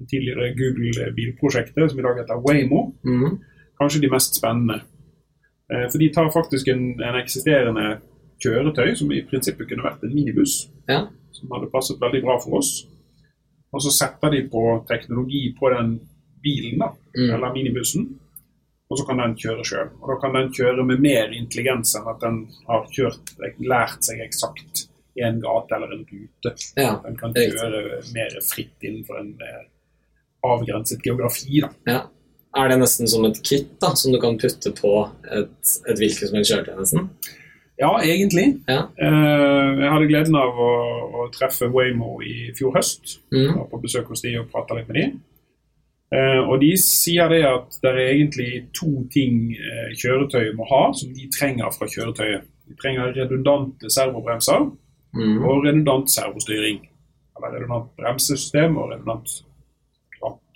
Det 0.00 0.08
tidligere 0.10 0.48
Google-bilprosjektet, 0.58 1.90
som 1.92 2.00
i 2.00 2.06
dag 2.06 2.18
heter 2.22 2.40
Waymo 2.42 2.80
Mm. 3.04 3.38
kanskje 3.78 4.00
de 4.00 4.10
mest 4.10 4.34
spennende. 4.40 4.80
Uh, 5.70 5.84
For 5.92 5.98
de 5.98 6.08
tar 6.12 6.32
faktisk 6.34 6.68
en, 6.72 6.88
en 7.02 7.20
eksisterende 7.20 7.98
kjøretøy 8.42 8.96
som 8.96 9.12
i 9.12 9.22
prinsippet 9.28 9.68
kunne 9.68 9.84
vært 9.84 10.02
en 10.02 10.14
minibuss, 10.14 10.70
Ja. 10.88 11.04
Som 11.34 11.50
hadde 11.54 11.70
passet 11.72 12.00
veldig 12.02 12.22
bra 12.24 12.38
for 12.42 12.58
oss. 12.60 12.72
Og 13.74 13.82
så 13.82 13.90
setter 13.90 14.30
de 14.30 14.44
på 14.48 14.62
teknologi 14.88 15.48
på 15.58 15.70
den 15.74 15.96
bilen, 16.44 16.78
da, 16.78 16.92
Mm. 17.14 17.30
eller 17.34 17.52
minibussen, 17.54 18.08
og 18.90 18.98
så 18.98 19.04
kan 19.06 19.18
den 19.22 19.34
kjøre 19.38 19.64
sjøl. 19.64 19.90
Og 20.02 20.08
da 20.10 20.16
kan 20.20 20.34
den 20.34 20.48
kjøre 20.52 20.84
med 20.86 21.00
mer 21.00 21.30
intelligens 21.32 21.94
enn 21.96 22.08
at 22.10 22.20
den 22.20 22.40
har 22.66 22.86
kjørt, 22.90 23.34
lært 23.62 24.02
seg 24.04 24.18
eksakt 24.24 24.88
i 25.16 25.22
en 25.22 25.38
gate 25.40 25.74
eller 25.76 25.92
en 25.94 26.02
rute. 26.10 26.54
ja. 26.76 26.96
Den 27.04 27.16
kan 27.16 27.32
kjøre 27.32 28.02
mer 28.14 28.34
fritt 28.42 28.82
innenfor 28.82 29.20
en 29.20 29.36
mer 29.38 29.68
avgrenset 30.44 31.02
geografi. 31.02 31.60
da. 31.60 31.70
ja. 31.86 32.02
Er 32.56 32.68
det 32.68 32.78
nesten 32.78 33.08
som 33.10 33.24
et 33.24 33.40
kit 33.42 33.80
da, 33.82 33.94
som 33.98 34.12
du 34.12 34.20
kan 34.22 34.36
putte 34.38 34.70
på 34.78 34.90
et, 35.26 35.70
et 35.88 35.98
hvilket 35.98 36.28
som 36.28 36.36
helst 36.38 36.52
kjøretøy? 36.52 36.76
nesten? 36.78 37.08
Ja, 37.84 37.90
egentlig. 38.00 38.46
Ja. 38.70 38.80
Uh, 38.96 39.82
jeg 39.82 39.90
hadde 39.92 40.08
gleden 40.08 40.36
av 40.40 40.56
å, 40.64 40.70
å 41.20 41.28
treffe 41.34 41.68
Waymo 41.74 42.16
i 42.24 42.48
fjor 42.56 42.72
høst. 42.78 43.18
Jeg 43.30 43.50
Mm. 43.50 43.58
var 43.58 43.68
på 43.74 43.82
besøk 43.84 44.08
hos 44.08 44.22
de 44.24 44.32
og 44.40 44.48
prata 44.52 44.78
litt 44.78 44.88
med 44.88 44.96
de. 45.00 45.06
Uh, 46.14 46.40
og 46.48 46.60
de 46.62 46.72
sier 46.80 47.28
det 47.32 47.42
at 47.48 47.76
det 47.82 47.90
er 47.92 48.12
egentlig 48.14 48.50
to 48.78 48.90
ting 49.12 49.52
uh, 49.58 49.90
kjøretøyet 49.98 50.54
må 50.56 50.64
ha, 50.70 50.82
som 50.96 51.12
de 51.16 51.28
trenger 51.36 51.72
fra 51.76 51.88
kjøretøyet. 51.90 52.46
De 52.70 52.74
trenger 52.80 53.12
redundante 53.20 53.90
servobremser 53.92 54.70
Mm. 55.14 55.44
og 55.46 55.60
redundant 55.66 56.08
servostyring. 56.10 56.80
Eller 57.36 57.52
redundant 57.58 57.90
bremsesystem 57.98 58.76
og 58.80 58.88
redundant 58.90 59.28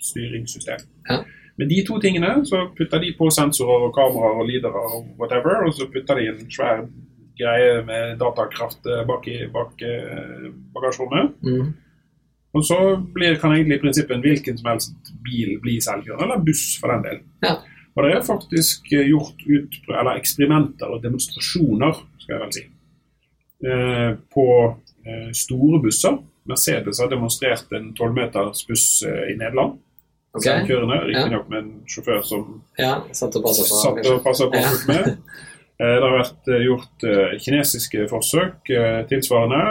styringssystem. 0.03 0.79
Ja. 1.09 1.17
Med 1.57 1.69
de 1.69 1.77
to 1.87 1.99
tingene 1.99 2.45
så 2.47 2.65
putter 2.77 2.99
de 3.03 3.13
på 3.19 3.29
sensorer 3.35 3.85
og 3.87 3.93
kameraer 3.95 4.39
og 4.41 4.47
lidere 4.47 4.81
og 4.95 5.07
whatever, 5.19 5.65
og 5.67 5.73
så 5.75 5.87
putter 5.93 6.19
de 6.19 6.27
en 6.31 6.45
svær 6.51 6.85
greie 7.39 7.81
med 7.87 8.17
datakraft 8.21 8.85
eh, 8.89 9.05
bak 9.07 9.27
i 9.31 9.37
bak, 9.53 9.81
eh, 9.81 10.49
bagasjerommet. 10.75 11.35
Mm. 11.45 11.69
Og 12.57 12.63
så 12.65 12.77
blir, 13.13 13.35
kan 13.41 13.53
egentlig 13.53 13.77
i 13.77 13.81
prinsippet 13.83 14.15
en 14.17 14.23
hvilken 14.25 14.57
som 14.57 14.71
helst 14.71 15.11
bil 15.25 15.55
bli 15.61 15.75
selvkjørende, 15.85 16.25
eller 16.25 16.45
buss 16.47 16.63
for 16.81 16.89
den 16.95 17.03
del. 17.05 17.19
Ja. 17.45 17.55
Og 17.95 18.05
det 18.05 18.13
er 18.15 18.25
faktisk 18.25 18.89
eh, 18.93 19.07
gjort 19.11 19.43
ut, 19.45 19.79
eller 19.89 20.17
eksperimenter 20.19 20.89
og 20.95 21.03
demonstrasjoner, 21.03 21.99
skal 22.23 22.35
jeg 22.35 22.41
vel 22.45 22.55
si, 22.57 22.65
eh, 23.69 24.09
på 24.33 24.47
eh, 25.05 25.29
store 25.35 25.81
busser. 25.83 26.17
Mercedes 26.49 26.97
har 27.03 27.11
demonstrert 27.11 27.69
en 27.77 27.91
12 27.93 28.13
meters 28.15 28.63
buss 28.69 28.87
eh, 29.05 29.31
i 29.33 29.37
Nederland. 29.37 29.77
Okay. 30.33 30.45
Selvkjørende, 30.45 30.97
riktignok 31.09 31.47
med 31.49 31.57
en 31.63 31.69
sjåfør 31.89 32.19
som 32.25 32.49
Ja, 32.77 32.99
satt 33.17 33.33
og 33.39 33.45
passet 33.47 33.65
på. 33.69 33.77
satt 33.83 34.09
og 34.13 34.19
passet 34.25 34.51
på 34.53 34.57
Ja. 34.61 34.73
med. 34.89 35.17
Eh, 35.79 35.95
Det 35.95 36.03
har 36.03 36.15
vært 36.17 36.49
eh, 36.51 36.63
gjort 36.65 37.05
eh, 37.07 37.35
kinesiske 37.39 38.07
forsøk 38.11 38.71
tilsvarende. 39.11 39.61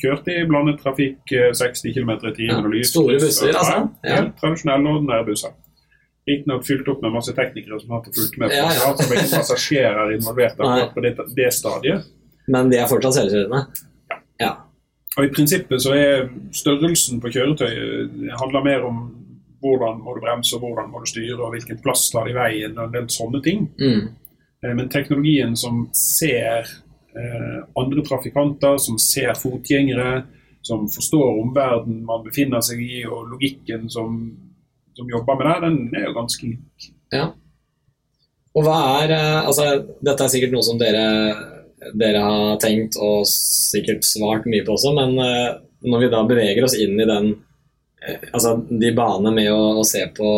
Kjørt 0.00 0.30
i 0.32 0.38
blandet 0.48 0.80
trafikk 0.80 1.34
eh, 1.36 1.50
60 1.52 1.92
km 1.96 2.14
i 2.16 2.34
timen. 2.38 2.72
Ja, 2.78 2.88
store 2.88 3.18
busser, 3.20 3.52
altså. 3.52 3.82
Ja, 4.06 4.16
helt 4.16 4.32
tradisjonelle, 4.40 4.96
ordinære 4.96 5.26
busser. 5.28 5.52
Riktignok 6.28 6.64
fylt 6.64 6.88
opp 6.88 7.00
med 7.02 7.12
masse 7.16 7.32
teknikere 7.34 7.80
som 7.82 7.90
har 7.96 8.04
fulgt 8.06 8.36
med. 8.38 8.52
Ja, 8.54 8.68
ja. 8.70 8.92
det, 8.94 9.04
Som 9.04 9.16
ikke 9.16 9.36
passasjerer 9.36 10.12
involvert 10.16 10.60
på 10.94 11.02
det, 11.04 11.16
det 11.36 11.48
stadiet. 11.54 12.06
Men 12.48 12.70
de 12.70 12.78
er 12.78 12.86
fortsatt 12.90 13.18
selvkjørende? 13.18 13.64
Ja. 14.40 14.52
Og 15.18 15.26
I 15.26 15.32
prinsippet 15.34 15.82
så 15.84 15.92
er 15.98 16.30
størrelsen 16.56 17.20
på 17.20 17.28
kjøretøyet 17.34 18.14
handler 18.40 18.64
mer 18.64 18.86
om 18.88 19.02
hvordan 19.62 20.00
må 20.02 20.14
du 20.16 20.22
bremse, 20.24 20.56
og 20.56 20.62
hvordan 20.64 20.88
må 20.90 21.02
du 21.02 21.10
styre, 21.10 21.36
og 21.38 21.52
hvilken 21.54 21.78
plass 21.84 22.08
tar 22.10 22.24
det 22.26 22.32
i 22.32 22.38
veien, 22.38 22.72
og 22.78 22.88
en 22.88 22.94
del 22.96 23.10
sånne 23.12 23.42
ting. 23.44 23.68
Mm. 23.78 24.08
Eh, 24.66 24.74
Men 24.74 24.88
teknologien 24.88 25.56
som 25.56 25.88
ser 25.92 26.58
eh, 27.16 27.58
andre 27.74 28.04
trafikanter, 28.06 28.78
som 28.78 28.98
ser 28.98 29.34
fotgjengere, 29.34 30.22
som 30.62 30.86
forstår 30.88 31.40
omverdenen 31.42 32.04
man 32.06 32.24
befinner 32.24 32.62
seg 32.62 32.82
i, 32.82 33.02
og 33.06 33.32
logikken 33.34 33.88
som, 33.90 34.20
som 34.94 35.10
jobber 35.10 35.40
med 35.40 35.48
det, 35.48 35.60
den 35.66 35.96
er 35.98 36.06
jo 36.06 36.18
ganske 36.20 36.46
lik. 36.46 36.90
Ja. 37.12 37.32
Og 38.52 38.66
hva 38.66 38.78
er 39.02 39.16
eh, 39.16 39.40
Altså, 39.42 39.68
dette 40.00 40.24
er 40.24 40.32
sikkert 40.32 40.54
noe 40.54 40.66
som 40.66 40.78
dere, 40.80 41.06
dere 41.98 42.22
har 42.22 42.58
tenkt 42.62 42.98
og 43.02 43.26
sikkert 43.26 44.06
svart 44.06 44.46
mye 44.46 44.62
på 44.66 44.76
også, 44.76 44.92
men 44.94 45.16
når 45.82 46.04
vi 46.04 46.10
da 46.12 46.20
beveger 46.28 46.62
oss 46.62 46.78
inn 46.78 47.00
i 47.00 47.08
den 47.08 47.32
Altså 48.34 48.56
de 48.66 48.88
banene 48.94 49.30
med 49.30 49.48
å, 49.54 49.78
å 49.78 49.82
se 49.86 50.00
på 50.14 50.28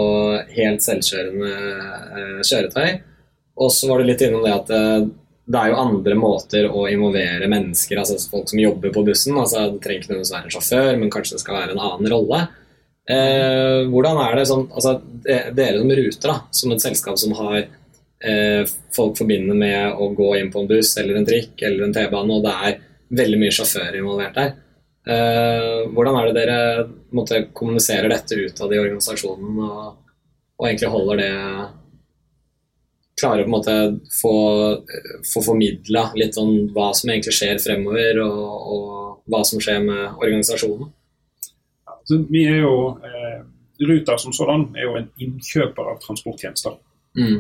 helt 0.53 0.83
selvkjørende 0.85 2.41
kjøretøy, 2.45 2.91
og 3.55 3.71
så 3.73 3.91
var 3.91 4.01
du 4.01 4.09
litt 4.09 4.25
innom 4.25 4.43
det 4.45 4.55
at 4.55 4.73
eh, 4.75 5.07
det 5.45 5.61
er 5.61 5.71
jo 5.71 5.81
andre 5.83 6.17
måter 6.17 6.67
å 6.73 6.87
involvere 6.89 7.51
mennesker, 7.53 7.99
altså 8.01 8.17
folk 8.31 8.49
som 8.49 8.63
jobber 8.63 8.93
på 8.95 9.05
bussen. 9.05 9.37
altså 9.37 9.67
Det 9.75 9.83
trenger 9.85 10.01
ikke 10.01 10.13
nødvendigvis 10.13 10.33
være 10.33 10.49
en 10.49 10.55
sjåfør, 10.55 10.93
men 11.01 11.13
kanskje 11.13 11.37
det 11.37 11.43
skal 11.43 11.59
være 11.59 11.75
en 11.75 11.83
annen 11.85 12.11
rolle. 12.15 12.41
Eh, 13.05 13.83
hvordan 13.93 14.21
er 14.25 14.39
det 14.39 14.47
sånn, 14.49 14.65
altså 14.73 14.95
Dere 15.25 15.83
som 15.83 15.93
ruter, 15.93 16.31
da, 16.31 16.37
som 16.57 16.73
et 16.73 16.85
selskap 16.85 17.21
som 17.21 17.35
har 17.37 17.59
eh, 17.61 18.73
folk 18.97 19.19
forbinder 19.21 19.59
med 19.59 20.01
å 20.01 20.09
gå 20.17 20.31
inn 20.39 20.49
på 20.53 20.63
en 20.63 20.71
buss 20.71 20.95
eller 21.01 21.21
en 21.21 21.29
trikk 21.29 21.61
eller 21.61 21.85
en 21.85 21.93
T-bane, 21.93 22.39
og 22.39 22.47
det 22.47 22.55
er 22.69 22.81
veldig 23.21 23.41
mye 23.43 23.55
sjåfører 23.55 24.01
involvert 24.01 24.41
der. 24.41 24.55
Eh, 25.05 25.85
hvordan 25.93 26.17
er 26.17 26.31
det 26.31 26.37
dere 26.39 26.59
måtte, 27.13 27.45
kommuniserer 27.53 28.09
dette 28.09 28.41
ut 28.41 28.65
av 28.65 28.73
de 28.73 28.81
organisasjonene 28.81 29.69
og, 29.69 29.97
og 30.57 30.69
egentlig 30.71 30.93
holder 30.95 31.21
det 31.21 31.33
Klarer 33.21 33.45
å 33.45 33.47
på 33.47 33.51
en 33.51 33.55
måte 33.55 33.75
få, 34.11 34.35
få 35.33 35.43
formidla 35.47 36.09
litt 36.19 36.37
om 36.41 36.51
hva 36.75 36.89
som 36.99 37.13
egentlig 37.13 37.37
skjer 37.37 37.61
fremover, 37.63 38.19
og, 38.25 38.71
og 38.75 39.31
hva 39.31 39.43
som 39.47 39.63
skjer 39.63 39.85
med 39.87 40.17
organisasjonen? 40.19 40.91
Så 42.05 42.19
vi 42.29 42.43
er 42.51 42.65
jo, 42.65 42.75
eh, 43.07 43.45
Ruter 43.85 44.19
som 44.21 44.35
sådan 44.35 44.67
er 44.77 44.85
jo 44.85 44.97
en 44.99 45.07
innkjøper 45.19 45.93
av 45.93 46.01
transporttjenester. 46.03 46.75
Mm. 47.19 47.39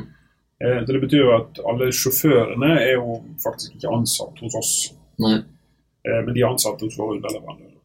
Eh, 0.65 0.81
Det 0.87 1.01
betyr 1.01 1.25
jo 1.25 1.35
at 1.37 1.59
alle 1.69 1.91
sjåførene 1.93 2.71
er 2.81 2.95
jo 2.97 3.19
faktisk 3.43 3.77
ikke 3.77 3.93
ansatt 3.99 4.41
hos 4.41 4.57
oss. 4.59 4.73
Eh, 6.07 6.21
men 6.25 6.35
de 6.35 6.43
er 6.43 6.51
ansatt 6.53 6.81
hos 6.81 6.99
våre 6.99 7.19
underleverandører. 7.19 7.81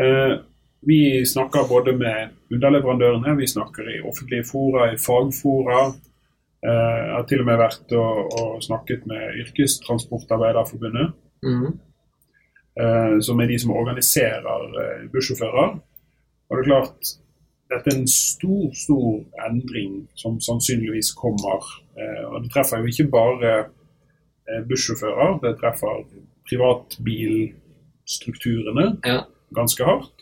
Eh, 0.00 0.38
vi 0.86 1.00
snakker 1.26 1.68
både 1.68 1.92
med 1.92 2.30
underleverandørene, 2.52 3.36
vi 3.36 3.46
snakker 3.46 3.90
i 3.90 4.00
offentlige 4.00 4.46
fora, 4.48 4.92
i 4.92 4.96
fagfora. 4.96 5.90
Eh, 6.62 6.98
jeg 7.06 7.14
har 7.16 7.22
til 7.28 7.40
og 7.40 7.46
med 7.46 7.56
vært 7.58 7.92
og, 7.96 8.16
og 8.40 8.62
snakket 8.62 9.06
med 9.06 9.20
Yrkestransportarbeiderforbundet, 9.44 11.12
Mm. 11.42 11.78
eh, 12.80 13.20
som 13.20 13.40
er 13.40 13.46
de 13.48 13.58
som 13.58 13.70
organiserer 13.72 14.62
eh, 14.82 15.08
bussjåfører. 15.12 15.78
Og 16.50 16.56
det 16.56 16.60
er 16.60 16.64
klart, 16.72 17.00
dette 17.70 17.86
er 17.94 17.98
en 18.00 18.08
stor, 18.08 18.70
stor 18.74 19.24
endring 19.46 20.08
som 20.14 20.40
sannsynligvis 20.40 21.12
kommer. 21.14 21.62
Og 22.32 22.42
det 22.42 22.50
treffer 22.52 22.78
jo 22.82 22.86
ikke 22.90 23.10
bare 23.10 23.64
bussjåfører, 24.68 25.38
det 25.44 25.58
treffer 25.60 26.04
privatbilstrukturene 26.50 28.86
Ja. 29.06 29.20
ganske 29.54 29.84
hardt. 29.84 30.12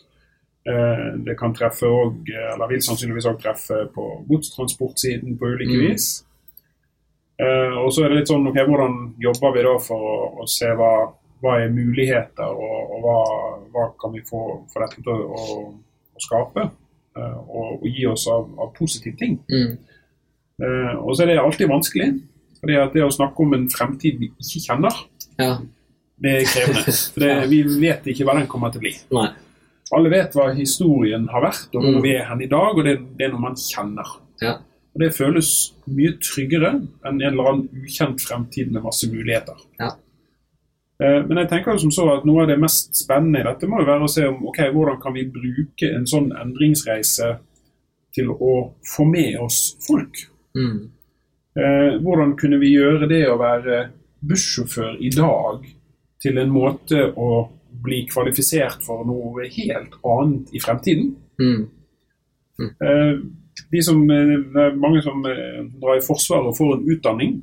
Det 1.25 1.37
kan 1.39 1.53
treffe 1.55 1.85
og, 1.87 2.15
eller 2.53 2.67
vil 2.69 2.81
sannsynligvis 2.83 3.25
også 3.25 3.41
treffe 3.41 3.73
på 3.95 4.25
godstransportsiden 4.29 5.37
på 5.39 5.45
ulike 5.45 5.77
Mm. 5.77 5.81
vis. 5.89 6.25
Eh, 7.39 7.77
Og 7.79 7.93
så 7.93 8.03
er 8.03 8.09
det 8.09 8.17
litt 8.19 8.27
sånn, 8.31 8.47
ok, 8.49 8.57
hvordan 8.67 8.95
jobber 9.23 9.53
vi 9.55 9.63
da 9.63 9.77
for 9.79 9.95
å, 10.11 10.15
å 10.43 10.47
se 10.47 10.67
hva, 10.75 10.91
hva 11.41 11.53
er 11.63 11.69
muligheter, 11.71 12.49
og, 12.51 12.91
og 12.95 13.05
hva, 13.05 13.17
hva 13.71 13.85
kan 14.01 14.11
vi 14.11 14.21
få 14.27 14.41
for 14.73 14.83
dette 14.83 14.99
til 15.01 15.13
å, 15.13 15.37
å, 15.39 15.59
å 16.15 16.19
skape? 16.25 16.65
eh, 17.15 17.37
Og, 17.47 17.79
og 17.79 17.85
gi 17.87 18.05
oss 18.11 18.27
av, 18.27 18.49
av 18.59 18.73
positive 18.75 19.15
ting. 19.17 19.37
Mm. 19.51 19.77
Eh, 20.61 20.93
Og 20.99 21.15
så 21.15 21.23
er 21.23 21.31
det 21.33 21.39
alltid 21.39 21.69
vanskelig. 21.71 22.09
fordi 22.59 22.75
at 22.75 22.91
det 22.93 23.03
å 23.05 23.11
snakke 23.15 23.39
om 23.39 23.53
en 23.55 23.69
fremtid 23.71 24.17
vi 24.19 24.27
ikke 24.35 24.59
kjenner, 24.67 24.91
Ja. 25.39 25.53
det 26.19 26.31
er 26.41 26.43
krevende. 26.43 26.91
For 27.13 27.19
det, 27.23 27.49
vi 27.49 27.61
vet 27.79 28.03
ikke 28.11 28.25
hva 28.27 28.33
den 28.35 28.47
kommer 28.51 28.69
til 28.73 28.81
å 28.81 28.83
bli. 28.83 28.91
Nei. 29.15 29.29
Alle 29.95 30.09
vet 30.11 30.35
hva 30.35 30.49
historien 30.53 31.23
har 31.31 31.41
vært, 31.41 31.69
og 31.73 31.81
hvor 31.81 31.95
Mm. 31.95 32.01
vi 32.03 32.11
er 32.19 32.25
hen 32.27 32.41
i 32.43 32.47
dag, 32.51 32.75
og 32.77 32.83
det, 32.83 32.97
det 33.17 33.25
er 33.25 33.31
noe 33.31 33.39
man 33.47 33.55
kjenner. 33.55 34.11
Ja. 34.43 34.57
Og 34.99 35.05
Det 35.05 35.15
føles 35.15 35.49
mye 35.87 36.17
tryggere 36.19 36.73
enn 36.75 37.21
en 37.21 37.21
eller 37.23 37.49
annen 37.53 37.85
ukjent 37.85 38.19
fremtid 38.19 38.73
med 38.73 38.83
masse 38.83 39.07
muligheter. 39.07 39.55
Ja. 39.79 39.93
Eh, 40.99 41.23
Men 41.23 41.37
jeg 41.37 41.49
tenker 41.53 41.77
som 41.79 41.91
så 41.91 42.09
at 42.17 42.25
noe 42.27 42.43
av 42.43 42.49
det 42.51 42.59
mest 42.59 42.99
spennende 42.99 43.39
i 43.39 43.47
dette 43.47 43.67
må 43.67 43.79
jo 43.79 43.87
være 43.87 44.03
å 44.03 44.11
se 44.11 44.25
om 44.27 44.43
ok, 44.51 44.59
hvordan 44.75 44.99
kan 44.99 45.15
vi 45.15 45.23
bruke 45.23 45.93
en 45.95 46.03
sånn 46.05 46.33
endringsreise 46.35 47.37
til 48.11 48.27
å 48.33 48.73
få 48.83 49.05
med 49.07 49.39
oss 49.39 49.77
folk. 49.87 50.19
Mm. 50.57 50.91
Eh, 51.55 51.95
hvordan 52.03 52.35
kunne 52.35 52.59
vi 52.59 52.73
gjøre 52.75 53.07
det 53.07 53.23
å 53.29 53.39
være 53.39 53.79
bussjåfør 54.19 54.99
i 54.99 55.13
dag 55.15 55.63
til 56.19 56.37
en 56.41 56.51
måte 56.51 57.05
å 57.15 57.47
bli 57.79 58.03
kvalifisert 58.09 58.83
for 58.83 59.07
noe 59.07 59.47
helt 59.47 59.95
annet 60.03 60.51
i 60.51 60.59
fremtiden? 60.59 61.13
Mm. 61.39 61.69
Eh, 62.59 63.21
de 63.71 63.81
som, 63.83 64.01
eh, 64.11 64.33
det 64.53 64.63
er 64.65 64.75
mange 64.79 65.01
som 65.05 65.25
eh, 65.25 65.61
drar 65.81 65.97
i 65.99 66.05
Forsvaret 66.05 66.47
og 66.51 66.57
får 66.57 66.75
en 66.77 66.89
utdanning. 66.95 67.39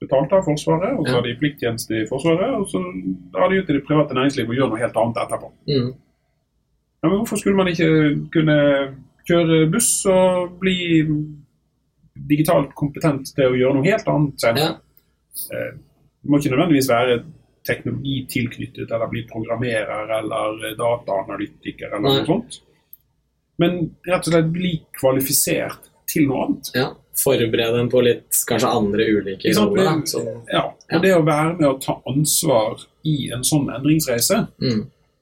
betalt 0.00 0.32
av 0.32 0.46
Forsvaret, 0.46 0.94
og 0.96 1.04
så 1.04 1.18
har 1.18 1.22
de 1.26 1.34
plikttjeneste 1.36 1.92
i 1.92 2.06
Forsvaret, 2.08 2.54
og 2.56 2.62
så 2.72 2.80
drar 3.34 3.50
de 3.52 3.58
ut 3.60 3.68
i 3.68 3.74
det 3.76 3.82
private 3.84 4.14
næringslivet 4.16 4.48
og 4.48 4.56
gjør 4.56 4.70
noe 4.70 4.80
helt 4.80 4.96
annet 4.96 5.18
etterpå. 5.20 5.50
Mm. 5.68 5.90
Ja, 7.02 7.08
men 7.08 7.18
hvorfor 7.18 7.36
skulle 7.36 7.58
man 7.58 7.68
ikke 7.68 7.90
kunne 8.32 8.56
kjøre 9.28 9.58
buss 9.74 9.90
og 10.08 10.54
bli 10.62 11.04
digitalt 12.30 12.72
kompetent 12.78 13.28
til 13.36 13.50
å 13.50 13.58
gjøre 13.58 13.76
noe 13.76 13.90
helt 13.90 14.08
annet 14.08 14.40
senere? 14.40 14.72
Ja. 14.72 15.58
Eh, 15.58 15.70
Det 16.20 16.28
må 16.28 16.36
ikke 16.36 16.50
nødvendigvis 16.52 16.88
være 16.90 17.22
teknologi 17.64 18.16
tilknyttet, 18.28 18.90
eller 18.92 19.08
bli 19.08 19.22
programmerer 19.28 20.10
eller 20.18 20.74
dataanalytiker 20.76 21.92
eller 21.92 22.08
Nei. 22.08 22.16
noe 22.18 22.26
sånt. 22.28 22.58
Men 23.60 23.78
rett 24.08 24.24
og 24.26 24.32
slett 24.32 24.50
bli 24.54 24.72
kvalifisert 24.98 25.90
til 26.10 26.28
noe 26.30 26.46
annet. 26.48 26.72
ja. 26.78 26.88
Forberede 27.20 27.76
dem 27.76 27.88
på 27.92 28.00
litt 28.00 28.32
kanskje 28.48 28.68
andre 28.72 29.04
ulike 29.12 29.50
roller. 29.66 29.90
Ja, 30.48 30.62
og 30.96 31.02
det 31.04 31.10
å 31.12 31.24
være 31.26 31.50
med 31.58 31.66
å 31.68 31.74
ta 31.82 31.98
ansvar 32.08 32.80
i 33.04 33.28
en 33.34 33.42
sånn 33.44 33.66
endringsreise, 33.68 34.38
mm. 34.62 34.78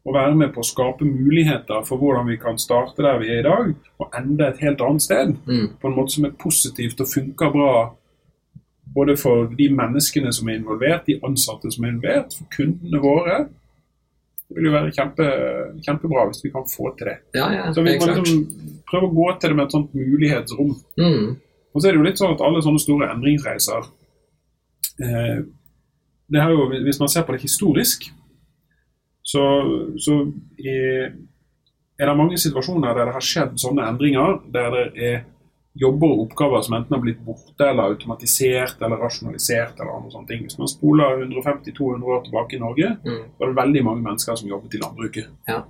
og 0.06 0.14
være 0.14 0.36
med 0.38 0.52
på 0.54 0.62
å 0.62 0.68
skape 0.68 1.08
muligheter 1.08 1.82
for 1.88 1.98
hvordan 1.98 2.28
vi 2.30 2.36
kan 2.38 2.60
starte 2.62 3.02
der 3.02 3.18
vi 3.18 3.32
er 3.34 3.40
i 3.40 3.46
dag, 3.48 3.72
og 3.98 4.14
ende 4.14 4.46
et 4.46 4.62
helt 4.62 4.84
annet 4.86 5.02
sted, 5.02 5.34
Mm. 5.48 5.66
på 5.80 5.88
en 5.90 5.96
måte 5.96 6.14
som 6.14 6.28
er 6.28 6.36
positivt 6.38 7.00
og 7.02 7.10
funker 7.10 7.50
bra 7.56 7.72
både 8.94 9.16
for 9.18 9.50
de 9.58 9.68
menneskene 9.68 10.30
som 10.32 10.48
er 10.48 10.60
involvert, 10.60 11.06
de 11.06 11.18
ansatte 11.26 11.72
som 11.72 11.84
er 11.84 11.96
involvert, 11.96 12.38
for 12.38 12.46
kundene 12.54 13.02
våre. 13.02 13.48
Det 14.48 14.56
vil 14.56 14.70
jo 14.70 14.72
være 14.72 14.92
kjempe, 14.96 15.26
kjempebra 15.84 16.24
hvis 16.30 16.40
vi 16.44 16.50
kan 16.54 16.64
få 16.68 16.94
til 16.96 17.10
det. 17.10 17.18
Ja, 17.36 17.50
ja, 17.52 17.66
Så 17.72 17.84
vi 17.84 17.98
må 18.00 18.08
liksom 18.08 18.42
prøve 18.88 19.10
å 19.10 19.14
gå 19.18 19.28
til 19.36 19.52
det 19.52 19.58
med 19.58 19.66
et 19.66 19.76
sånt 19.76 19.94
mulighetsrom. 19.96 20.70
Mm. 21.00 21.26
Og 21.74 21.80
så 21.82 21.88
er 21.88 21.94
det 21.94 22.00
jo 22.00 22.06
litt 22.06 22.20
sånn 22.20 22.32
at 22.32 22.44
alle 22.46 22.62
sånne 22.64 22.80
store 22.80 23.10
endringsreiser 23.12 23.90
eh, 25.04 25.40
det 26.28 26.42
her 26.42 26.52
jo, 26.52 26.68
Hvis 26.84 27.00
man 27.00 27.08
ser 27.12 27.24
på 27.24 27.32
det 27.32 27.44
historisk, 27.44 28.08
så, 29.24 29.44
så 30.00 30.16
er, 30.60 31.12
er 32.00 32.08
det 32.08 32.16
mange 32.16 32.40
situasjoner 32.40 32.96
der 32.96 33.08
det 33.08 33.16
har 33.16 33.24
skjedd 33.24 33.58
sånne 33.60 33.86
endringer, 33.88 34.40
der 34.52 34.70
det 34.74 34.84
er 34.96 35.18
jobber 35.74 36.06
og 36.10 36.20
oppgaver 36.26 36.62
som 36.64 36.74
enten 36.74 36.94
har 36.96 37.00
blitt 37.02 37.20
borte 37.24 37.60
eller 37.68 37.82
automatisert 37.92 38.80
eller 38.82 38.96
rasjonalisert. 38.96 39.74
eller 39.80 39.92
andre 39.96 40.10
sånne 40.10 40.26
ting. 40.26 40.42
Hvis 40.42 40.58
man 40.58 40.68
spoler 40.68 41.20
150-200 41.22 42.02
år 42.04 42.24
tilbake 42.24 42.56
i 42.56 42.58
Norge, 42.58 42.96
Mm. 43.04 43.22
var 43.38 43.46
det 43.46 43.56
veldig 43.56 43.84
mange 43.84 44.02
mennesker 44.02 44.34
som 44.36 44.48
jobbet 44.48 44.74
i 44.74 44.78
landbruket. 44.78 45.26
Ja. 45.48 45.62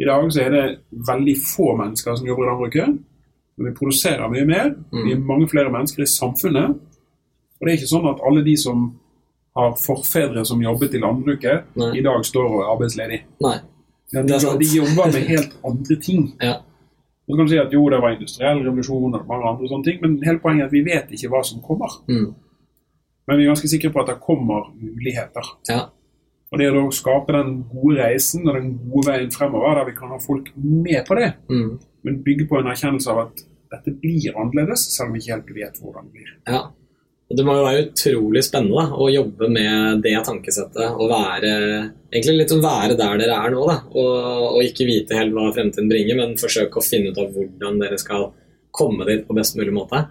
I 0.00 0.04
dag 0.04 0.32
så 0.32 0.40
er 0.44 0.50
det 0.50 0.78
veldig 0.92 1.36
få 1.38 1.76
mennesker 1.76 2.16
som 2.16 2.26
jobber 2.26 2.42
i 2.44 2.46
landbruket. 2.50 2.98
Men 3.56 3.66
vi 3.66 3.72
produserer 3.78 4.28
mye 4.28 4.44
mer. 4.46 4.74
Mm. 4.92 5.04
Vi 5.04 5.12
er 5.12 5.18
mange 5.18 5.48
flere 5.48 5.70
mennesker 5.70 6.02
i 6.02 6.06
samfunnet. 6.06 6.70
Og 6.74 7.60
det 7.66 7.72
er 7.72 7.76
ikke 7.78 7.94
sånn 7.96 8.10
at 8.10 8.20
alle 8.26 8.42
de 8.44 8.56
som 8.56 8.98
har 9.56 9.72
forfedre 9.78 10.44
som 10.44 10.60
jobbet 10.60 10.94
i 10.94 10.98
landbruket, 10.98 11.62
Nei. 11.76 11.92
i 11.98 12.02
dag 12.02 12.24
står 12.26 12.44
og 12.50 12.60
er 12.60 12.72
arbeidsledige. 12.74 13.22
Nei. 13.40 13.58
De, 14.12 14.22
de 14.58 14.66
jobber 14.76 15.12
med 15.12 15.22
helt 15.32 15.54
andre 15.64 15.96
ting. 16.02 16.32
Ja. 16.42 16.56
Så 17.24 17.36
kan 17.36 17.46
du 17.46 17.52
si 17.54 17.58
at 17.58 17.72
jo, 17.72 17.88
det 17.88 18.00
var 18.02 18.12
industriell 18.12 18.58
revolusjon 18.66 19.14
og 19.16 19.26
mange 19.28 19.48
andre 19.48 19.68
sånne 19.70 19.84
ting, 19.86 20.00
men 20.02 20.18
hele 20.26 20.42
poenget 20.42 20.66
er 20.66 20.66
at 20.68 20.74
vi 20.76 20.82
vet 20.84 21.12
ikke 21.16 21.30
hva 21.32 21.40
som 21.46 21.62
kommer. 21.64 21.94
Mm. 22.10 22.34
Men 23.26 23.38
vi 23.38 23.46
er 23.46 23.52
ganske 23.54 23.70
sikre 23.72 23.90
på 23.94 24.02
at 24.02 24.10
det 24.12 24.18
kommer 24.20 24.66
muligheter. 24.76 25.48
Ja. 25.70 25.86
Og 26.52 26.60
det 26.60 26.68
å 26.76 26.84
skape 26.92 27.32
den 27.32 27.64
gode 27.72 27.96
reisen 28.02 28.44
og 28.46 28.54
den 28.58 28.74
gode 28.92 29.08
veien 29.08 29.32
fremover, 29.32 29.78
der 29.80 29.88
vi 29.88 29.96
kan 29.96 30.12
ha 30.12 30.18
folk 30.20 30.52
med 30.56 31.00
på 31.08 31.16
det, 31.18 31.32
Mm. 31.48 31.78
men 32.04 32.22
bygge 32.22 32.46
på 32.48 32.58
en 32.60 32.68
erkjennelse 32.70 33.10
av 33.10 33.18
at 33.26 33.44
dette 33.72 33.90
blir 34.00 34.36
annerledes, 34.36 34.84
selv 34.94 35.08
om 35.08 35.14
vi 35.14 35.20
ikke 35.24 35.32
helt 35.34 35.54
vet 35.56 35.80
hvordan 35.80 36.04
det 36.04 36.12
blir. 36.12 36.30
Ja. 36.46 36.60
Og 37.30 37.38
det 37.38 37.44
må 37.46 37.54
jo 37.56 37.64
være 37.64 37.84
utrolig 37.86 38.42
spennende 38.44 38.82
da, 38.82 38.98
å 39.00 39.06
jobbe 39.10 39.48
med 39.50 40.02
det 40.04 40.12
tankesettet 40.26 40.98
og 41.00 41.08
være 41.08 41.52
egentlig 42.12 42.34
litt 42.42 42.52
å 42.52 42.60
være 42.62 42.98
der 43.00 43.22
dere 43.22 43.38
er 43.46 43.54
nå. 43.54 43.62
Da, 43.70 43.78
og, 43.96 44.50
og 44.58 44.60
ikke 44.66 44.86
vite 44.88 45.16
helt 45.16 45.32
hva 45.34 45.48
fremtiden 45.56 45.88
bringer, 45.90 46.18
men 46.20 46.36
forsøke 46.40 46.78
å 46.78 46.84
finne 46.84 47.14
ut 47.14 47.22
av 47.22 47.32
hvordan 47.32 47.80
dere 47.80 47.98
skal 47.98 48.28
komme 48.74 49.08
dit 49.08 49.24
på 49.26 49.36
best 49.38 49.56
mulig 49.56 49.72
måte. 49.74 50.04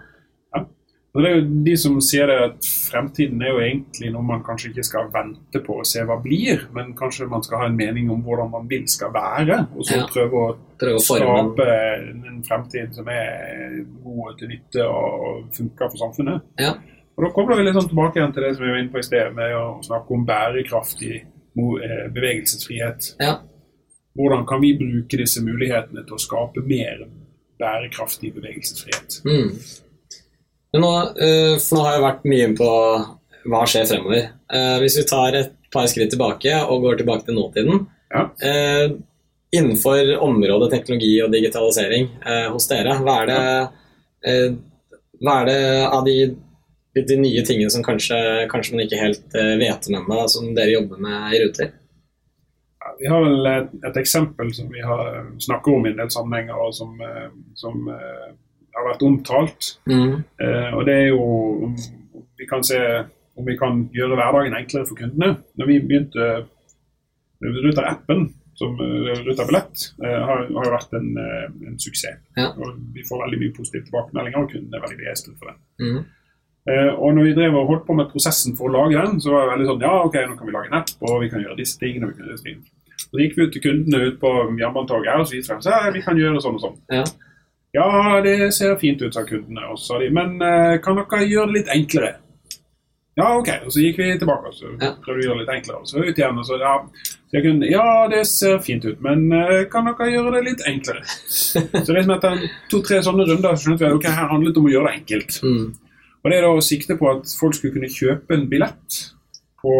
Og 1.14 1.22
det 1.22 1.28
er 1.30 1.36
jo 1.36 1.42
de 1.62 1.74
som 1.78 1.98
sier 2.02 2.26
det 2.26 2.36
at 2.42 2.68
fremtiden 2.90 3.42
er 3.44 3.52
jo 3.52 3.60
egentlig 3.62 4.08
noe 4.10 4.26
man 4.26 4.40
kanskje 4.42 4.72
ikke 4.72 4.82
skal 4.88 5.12
vente 5.14 5.60
på 5.62 5.76
å 5.78 5.84
se 5.86 6.02
hva 6.02 6.16
blir, 6.18 6.64
men 6.74 6.90
kanskje 6.98 7.28
man 7.30 7.44
skal 7.46 7.60
ha 7.60 7.68
en 7.70 7.76
mening 7.78 8.08
om 8.10 8.24
hvordan 8.26 8.50
man 8.50 8.66
vil 8.66 8.82
skal 8.90 9.12
være, 9.14 9.60
og 9.76 9.86
så 9.86 10.00
Ja. 10.00 10.08
prøve 10.10 10.40
å 10.40 10.48
Prøve 10.74 10.98
å 10.98 11.04
skape 11.06 11.68
en 11.70 12.42
fremtid 12.42 12.96
som 12.98 13.06
er 13.06 13.84
god 14.02 14.40
til 14.40 14.50
nytte 14.50 14.88
og 14.90 15.44
funker 15.54 15.92
for 15.92 16.02
samfunnet. 16.02 16.42
Ja. 16.58 16.72
Og 17.14 17.22
Da 17.22 17.30
kobler 17.34 17.60
vi 17.60 17.66
litt 17.68 17.76
sånn 17.76 17.90
tilbake 17.90 18.18
igjen 18.18 18.32
til 18.34 18.44
det 18.44 18.54
som 18.56 18.64
vi 18.64 18.72
var 18.72 18.80
inne 18.82 18.90
på 18.92 19.00
i 19.00 19.06
sted, 19.06 19.34
med 19.36 19.54
å 19.54 19.66
snakke 19.86 20.16
om 20.16 20.24
bærekraftig 20.26 21.14
eh, 21.20 22.06
bevegelsesfrihet. 22.14 23.10
Ja. 23.22 23.36
Hvordan 24.18 24.42
kan 24.46 24.62
vi 24.62 24.74
bruke 24.78 25.18
disse 25.20 25.42
mulighetene 25.42 26.02
til 26.06 26.16
å 26.16 26.22
skape 26.22 26.64
mer 26.66 27.04
bærekraftig 27.62 28.32
bevegelsesfrihet? 28.34 29.20
Mm. 29.30 29.52
Nå, 30.74 30.92
eh, 31.22 31.54
for 31.62 31.78
nå 31.78 31.86
har 31.86 31.96
jeg 31.96 32.06
vært 32.08 32.28
mye 32.32 32.48
inne 32.48 32.58
på 32.58 32.70
hva 33.52 33.64
skjer 33.70 33.86
fremover. 33.92 34.30
Eh, 34.50 34.76
hvis 34.82 34.98
vi 34.98 35.08
tar 35.10 35.38
et 35.38 35.54
par 35.74 35.86
skritt 35.90 36.10
tilbake 36.14 36.54
og 36.66 36.82
går 36.82 37.02
tilbake 37.02 37.28
til 37.28 37.38
nåtiden. 37.38 37.84
Ja. 38.14 38.28
Innenfor 39.54 40.10
området 40.22 40.68
teknologi 40.70 41.16
og 41.22 41.32
digitalisering 41.34 42.06
hos 42.50 42.66
dere, 42.70 42.94
hva 43.02 43.16
er 43.22 43.30
det, 43.30 44.38
hva 45.18 45.34
er 45.40 45.48
det 45.50 45.58
av 45.88 46.06
de, 46.06 46.14
de 46.94 47.16
nye 47.18 47.42
tingene 47.46 47.72
som 47.74 47.82
kanskje, 47.82 48.18
kanskje 48.52 48.76
man 48.76 48.84
ikke 48.84 49.00
helt 49.00 49.34
eh, 49.38 49.56
vet 49.60 49.88
om 49.90 49.96
ennå, 49.98 50.20
som 50.30 50.52
dere 50.54 50.76
jobber 50.76 51.00
med 51.02 51.34
i 51.34 51.40
Ruter? 51.42 51.72
Ja, 52.84 52.92
Vi 53.00 53.10
har 53.10 53.24
vel 53.24 53.50
et, 53.50 53.74
et 53.90 53.98
eksempel 54.04 54.52
som 54.54 54.70
vi 54.70 54.84
har 54.84 55.24
snakker 55.42 55.74
om 55.74 55.86
i 55.86 55.90
en 55.90 55.98
del 56.02 56.12
sammenhenger, 56.14 56.54
og 56.54 56.74
som, 56.76 56.94
eh, 57.02 57.28
som 57.58 57.90
eh, 57.90 58.30
har 58.76 58.88
vært 58.92 59.04
omtalt. 59.06 59.74
Mm. 59.90 60.22
Eh, 60.22 60.70
og 60.70 60.86
det 60.86 60.96
er 61.00 61.10
jo 61.10 61.26
om 61.66 61.76
vi 62.38 62.46
kan 62.50 62.64
se 62.66 62.80
om 63.34 63.46
vi 63.46 63.56
kan 63.58 63.84
gjøre 63.94 64.14
hverdagen 64.18 64.54
enklere 64.54 64.86
for 64.86 64.98
kundene. 64.98 65.36
Når 65.58 65.70
vi 65.70 65.82
begynte 65.82 66.26
Ruter-appen, 67.44 68.28
som 68.54 68.76
eh, 68.80 69.22
Ruter 69.26 69.46
Billett, 69.48 69.86
eh, 70.04 70.20
har, 70.28 70.44
har 70.56 70.68
jo 70.68 70.74
vært 70.74 70.94
en, 70.98 71.08
eh, 71.18 71.46
en 71.68 71.78
suksess. 71.82 72.20
Ja. 72.38 72.52
Og 72.54 72.78
vi 72.94 73.02
får 73.08 73.24
veldig 73.24 73.40
mye 73.42 73.56
positive 73.56 73.88
tilbakemeldinger, 73.88 74.44
og 74.44 74.52
kundene 74.52 74.78
er 74.78 74.84
veldig 74.86 75.00
begeistret 75.00 75.40
for 75.40 75.50
det. 75.50 75.56
Mm. 75.82 76.04
Eh, 76.64 76.92
og 76.94 77.12
når 77.16 77.26
vi 77.28 77.34
drev 77.36 77.58
og 77.60 77.68
holdt 77.68 77.84
på 77.88 77.96
med 77.98 78.08
prosessen 78.08 78.54
for 78.56 78.70
å 78.70 78.78
lage 78.78 78.96
den, 78.96 79.18
så 79.20 79.34
var 79.34 79.44
det 79.44 79.52
veldig 79.52 79.66
sånn 79.68 79.84
Ja, 79.84 79.96
ok, 80.06 80.16
nå 80.30 80.38
kan 80.38 80.48
vi 80.48 80.54
lage 80.54 80.70
en 80.70 80.78
app, 80.80 80.94
og 81.04 81.20
vi 81.20 81.28
kan 81.32 81.44
gjøre 81.44 81.58
disse 81.60 81.76
tingene. 81.80 82.08
og 82.08 82.14
vi 82.14 82.16
kan 82.16 82.26
gjøre 82.26 82.38
disse 82.38 82.48
tingene. 82.48 82.72
Så 83.04 83.20
gikk 83.20 83.36
vi 83.36 83.44
ut 83.44 83.52
til 83.54 83.64
kundene 83.66 84.00
ut 84.08 84.16
på 84.22 84.32
jernbanetoget 84.58 85.12
her, 85.12 85.20
og 85.20 85.28
så 85.28 85.36
viste 85.36 85.52
frem 85.52 85.62
så, 85.62 85.76
ja, 85.76 85.92
vi 85.94 86.02
kan 86.02 86.18
gjøre 86.18 86.40
sånn 86.42 86.58
og 86.58 86.64
sånn. 86.64 86.80
Ja. 86.94 87.04
Ja, 87.74 88.20
det 88.22 88.52
ser 88.54 88.76
fint 88.78 89.02
ut, 89.02 89.14
sa 89.14 89.24
kundene. 89.26 89.66
Og 89.72 89.80
så 89.80 89.94
sa 89.94 90.02
de, 90.02 90.08
men 90.14 90.38
eh, 90.42 90.76
kan 90.82 90.98
dere 91.00 91.26
gjøre 91.26 91.50
det 91.50 91.58
litt 91.58 91.72
enklere? 91.74 92.12
Ja, 93.18 93.28
ok. 93.38 93.50
Og 93.66 93.74
så 93.74 93.82
gikk 93.82 94.00
vi 94.00 94.08
tilbake 94.18 94.50
og 94.50 94.56
så 94.56 94.72
prøvde 94.78 95.18
vi 95.18 95.26
å 95.26 95.28
gjøre 95.28 95.38
det 95.38 95.44
litt 95.44 95.54
enklere. 95.56 95.80
Og 95.82 95.90
så 95.90 96.02
ut 96.02 96.18
igjen, 96.18 96.38
og 96.38 96.46
så 96.48 96.58
ja, 96.62 96.74
så 97.30 97.42
kunne, 97.44 97.70
ja, 97.70 97.86
det 98.10 98.24
ser 98.30 98.60
fint 98.62 98.86
ut, 98.86 98.98
men 99.04 99.26
eh, 99.34 99.64
kan 99.70 99.90
dere 99.90 100.10
gjøre 100.10 100.36
det 100.36 100.42
litt 100.48 100.66
enklere? 100.70 101.02
så 101.86 101.94
liksom 101.94 102.14
etter 102.16 102.44
to-tre 102.72 103.00
sånne 103.06 103.26
runder 103.30 103.54
så 103.54 103.68
skjønte 103.68 103.84
vi 103.84 103.90
at 103.90 103.98
ok, 103.98 104.08
her 104.18 104.30
handlet 104.32 104.54
det 104.54 104.62
om 104.62 104.70
å 104.70 104.74
gjøre 104.74 104.90
det 104.90 105.00
enkelt. 105.00 105.40
Mm. 105.42 105.66
Og 106.24 106.30
det 106.32 106.38
er 106.38 106.46
da 106.46 106.52
å 106.56 106.62
sikte 106.64 106.96
på 106.96 107.10
at 107.10 107.28
folk 107.38 107.56
skulle 107.56 107.74
kunne 107.74 107.92
kjøpe 107.92 108.32
en 108.36 108.46
billett 108.48 109.00
på 109.60 109.74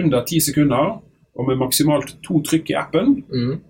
under 0.00 0.24
ti 0.26 0.40
sekunder, 0.42 0.96
og 1.34 1.46
med 1.48 1.60
maksimalt 1.60 2.16
to 2.26 2.40
trykk 2.46 2.72
i 2.72 2.76
appen. 2.78 3.14
Mm. 3.30 3.60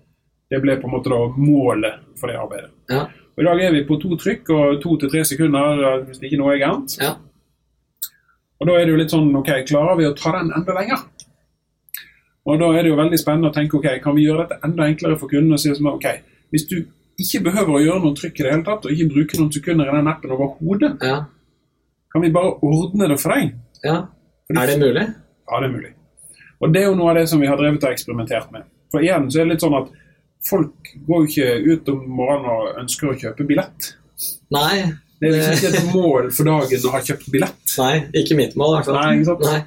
Det 0.49 0.61
ble 0.61 0.75
på 0.81 0.89
en 0.89 0.93
måte 0.95 1.11
da 1.13 1.19
målet 1.37 2.01
for 2.17 2.29
det 2.29 2.39
arbeidet. 2.41 2.71
Ja. 2.89 3.05
Og 3.35 3.43
I 3.43 3.47
dag 3.47 3.61
er 3.65 3.73
vi 3.75 3.83
på 3.85 3.97
to 4.01 4.17
trykk 4.17 4.49
og 4.55 4.81
to 4.81 4.95
til 5.01 5.11
tre 5.11 5.23
sekunder 5.27 6.03
hvis 6.07 6.21
det 6.21 6.29
ikke 6.29 6.39
noe 6.41 6.53
er 6.55 6.61
gærent. 6.61 6.97
Ja. 7.01 7.15
Og 8.61 8.69
da 8.69 8.77
er 8.79 8.85
det 8.85 8.93
jo 8.93 8.99
litt 9.01 9.11
sånn 9.11 9.33
Ok, 9.35 9.49
klarer 9.67 9.97
vi 9.99 10.05
å 10.07 10.13
ta 10.15 10.31
den 10.37 10.53
enda 10.55 10.75
lenger? 10.77 11.01
Og 12.45 12.61
da 12.61 12.69
er 12.71 12.85
det 12.85 12.91
jo 12.93 12.99
veldig 12.99 13.19
spennende 13.19 13.49
å 13.49 13.55
tenke 13.55 13.75
ok, 13.79 13.87
kan 14.03 14.15
vi 14.15 14.27
gjøre 14.27 14.45
dette 14.45 14.61
enda 14.63 14.87
enklere 14.87 15.17
for 15.19 15.27
kundene? 15.31 15.57
og 15.57 15.61
si 15.61 15.73
som, 15.75 15.89
ok, 15.91 16.07
Hvis 16.53 16.67
du 16.69 16.77
ikke 17.19 17.43
behøver 17.49 17.75
å 17.75 17.81
gjøre 17.83 18.03
noen 18.03 18.15
trykk 18.15 18.39
i 18.39 18.43
det 18.45 18.51
hele 18.53 18.65
tatt, 18.67 18.85
og 18.85 18.91
ikke 18.93 19.11
bruke 19.11 19.39
noen 19.39 19.51
sekunder 19.51 19.89
i 19.89 19.95
den 19.97 20.11
appen 20.11 20.31
overhodet, 20.35 20.97
Ja. 21.03 21.25
Kan 22.15 22.23
vi 22.23 22.31
bare 22.31 22.53
ordne 22.63 23.09
det 23.11 23.19
for 23.21 23.35
deg? 23.35 23.51
ja. 23.83 23.97
Er 24.55 24.67
det 24.71 24.77
mulig? 24.79 25.03
Ja, 25.49 25.59
det 25.59 25.67
er 25.67 25.71
mulig. 25.73 25.91
Og 26.61 26.71
det 26.73 26.81
er 26.81 26.85
jo 26.87 26.95
noe 26.95 27.11
av 27.11 27.17
det 27.19 27.23
som 27.27 27.39
vi 27.41 27.47
har 27.49 27.57
drevet 27.59 27.83
og 27.83 27.91
eksperimentert 27.91 28.51
med. 28.53 28.63
For 28.93 29.03
igjen 29.03 29.25
så 29.33 29.41
er 29.41 29.47
det 29.47 29.55
litt 29.55 29.63
sånn 29.65 29.75
at 29.79 29.87
folk 30.45 30.91
går 31.07 31.23
jo 31.23 31.29
ikke 31.31 31.47
ut 31.73 31.89
om 31.91 32.03
morgenen 32.19 32.51
og 32.53 32.77
ønsker 32.83 33.09
å 33.09 33.15
kjøpe 33.17 33.47
billett. 33.49 33.87
Nei. 34.53 34.83
Det 35.19 35.31
er 35.31 35.33
liksom 35.33 35.57
ikke 35.57 35.71
et 35.79 35.89
mål 35.95 36.29
for 36.37 36.45
dagen 36.51 36.85
å 36.85 36.93
ha 36.93 37.01
kjøpt 37.07 37.27
billett. 37.33 37.73
Nei, 37.81 37.95
ikke 38.21 38.37
mitt 38.37 38.53
mål, 38.59 38.75
i 38.75 38.77
hvert 38.77 38.89
fall. 38.91 38.99
Nei, 39.01 39.17
ikke 39.17 39.29
sant? 39.31 39.45
Nei. 39.49 39.61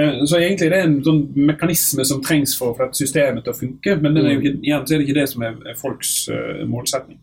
Eh, 0.00 0.22
Så 0.24 0.40
egentlig 0.40 0.70
det 0.72 0.78
er 0.80 0.86
en 0.88 0.98
sånn 1.04 1.20
mekanisme 1.52 2.06
som 2.08 2.22
trengs 2.24 2.54
for 2.56 2.72
å 2.72 2.78
få 2.78 2.88
systemet 2.96 3.44
til 3.44 3.52
å 3.52 3.58
funke, 3.58 3.98
men 4.00 4.16
det 4.16 4.24
er 4.24 4.32
jo 4.32 4.40
ikke, 4.40 4.54
igjen 4.64 4.86
så 4.88 4.94
er 4.96 5.02
det 5.02 5.08
ikke 5.10 5.18
det 5.20 5.28
som 5.34 5.44
er 5.44 5.58
er 5.68 5.76
folks 5.76 6.14
eh, 6.32 6.64
målsetning. 6.64 7.20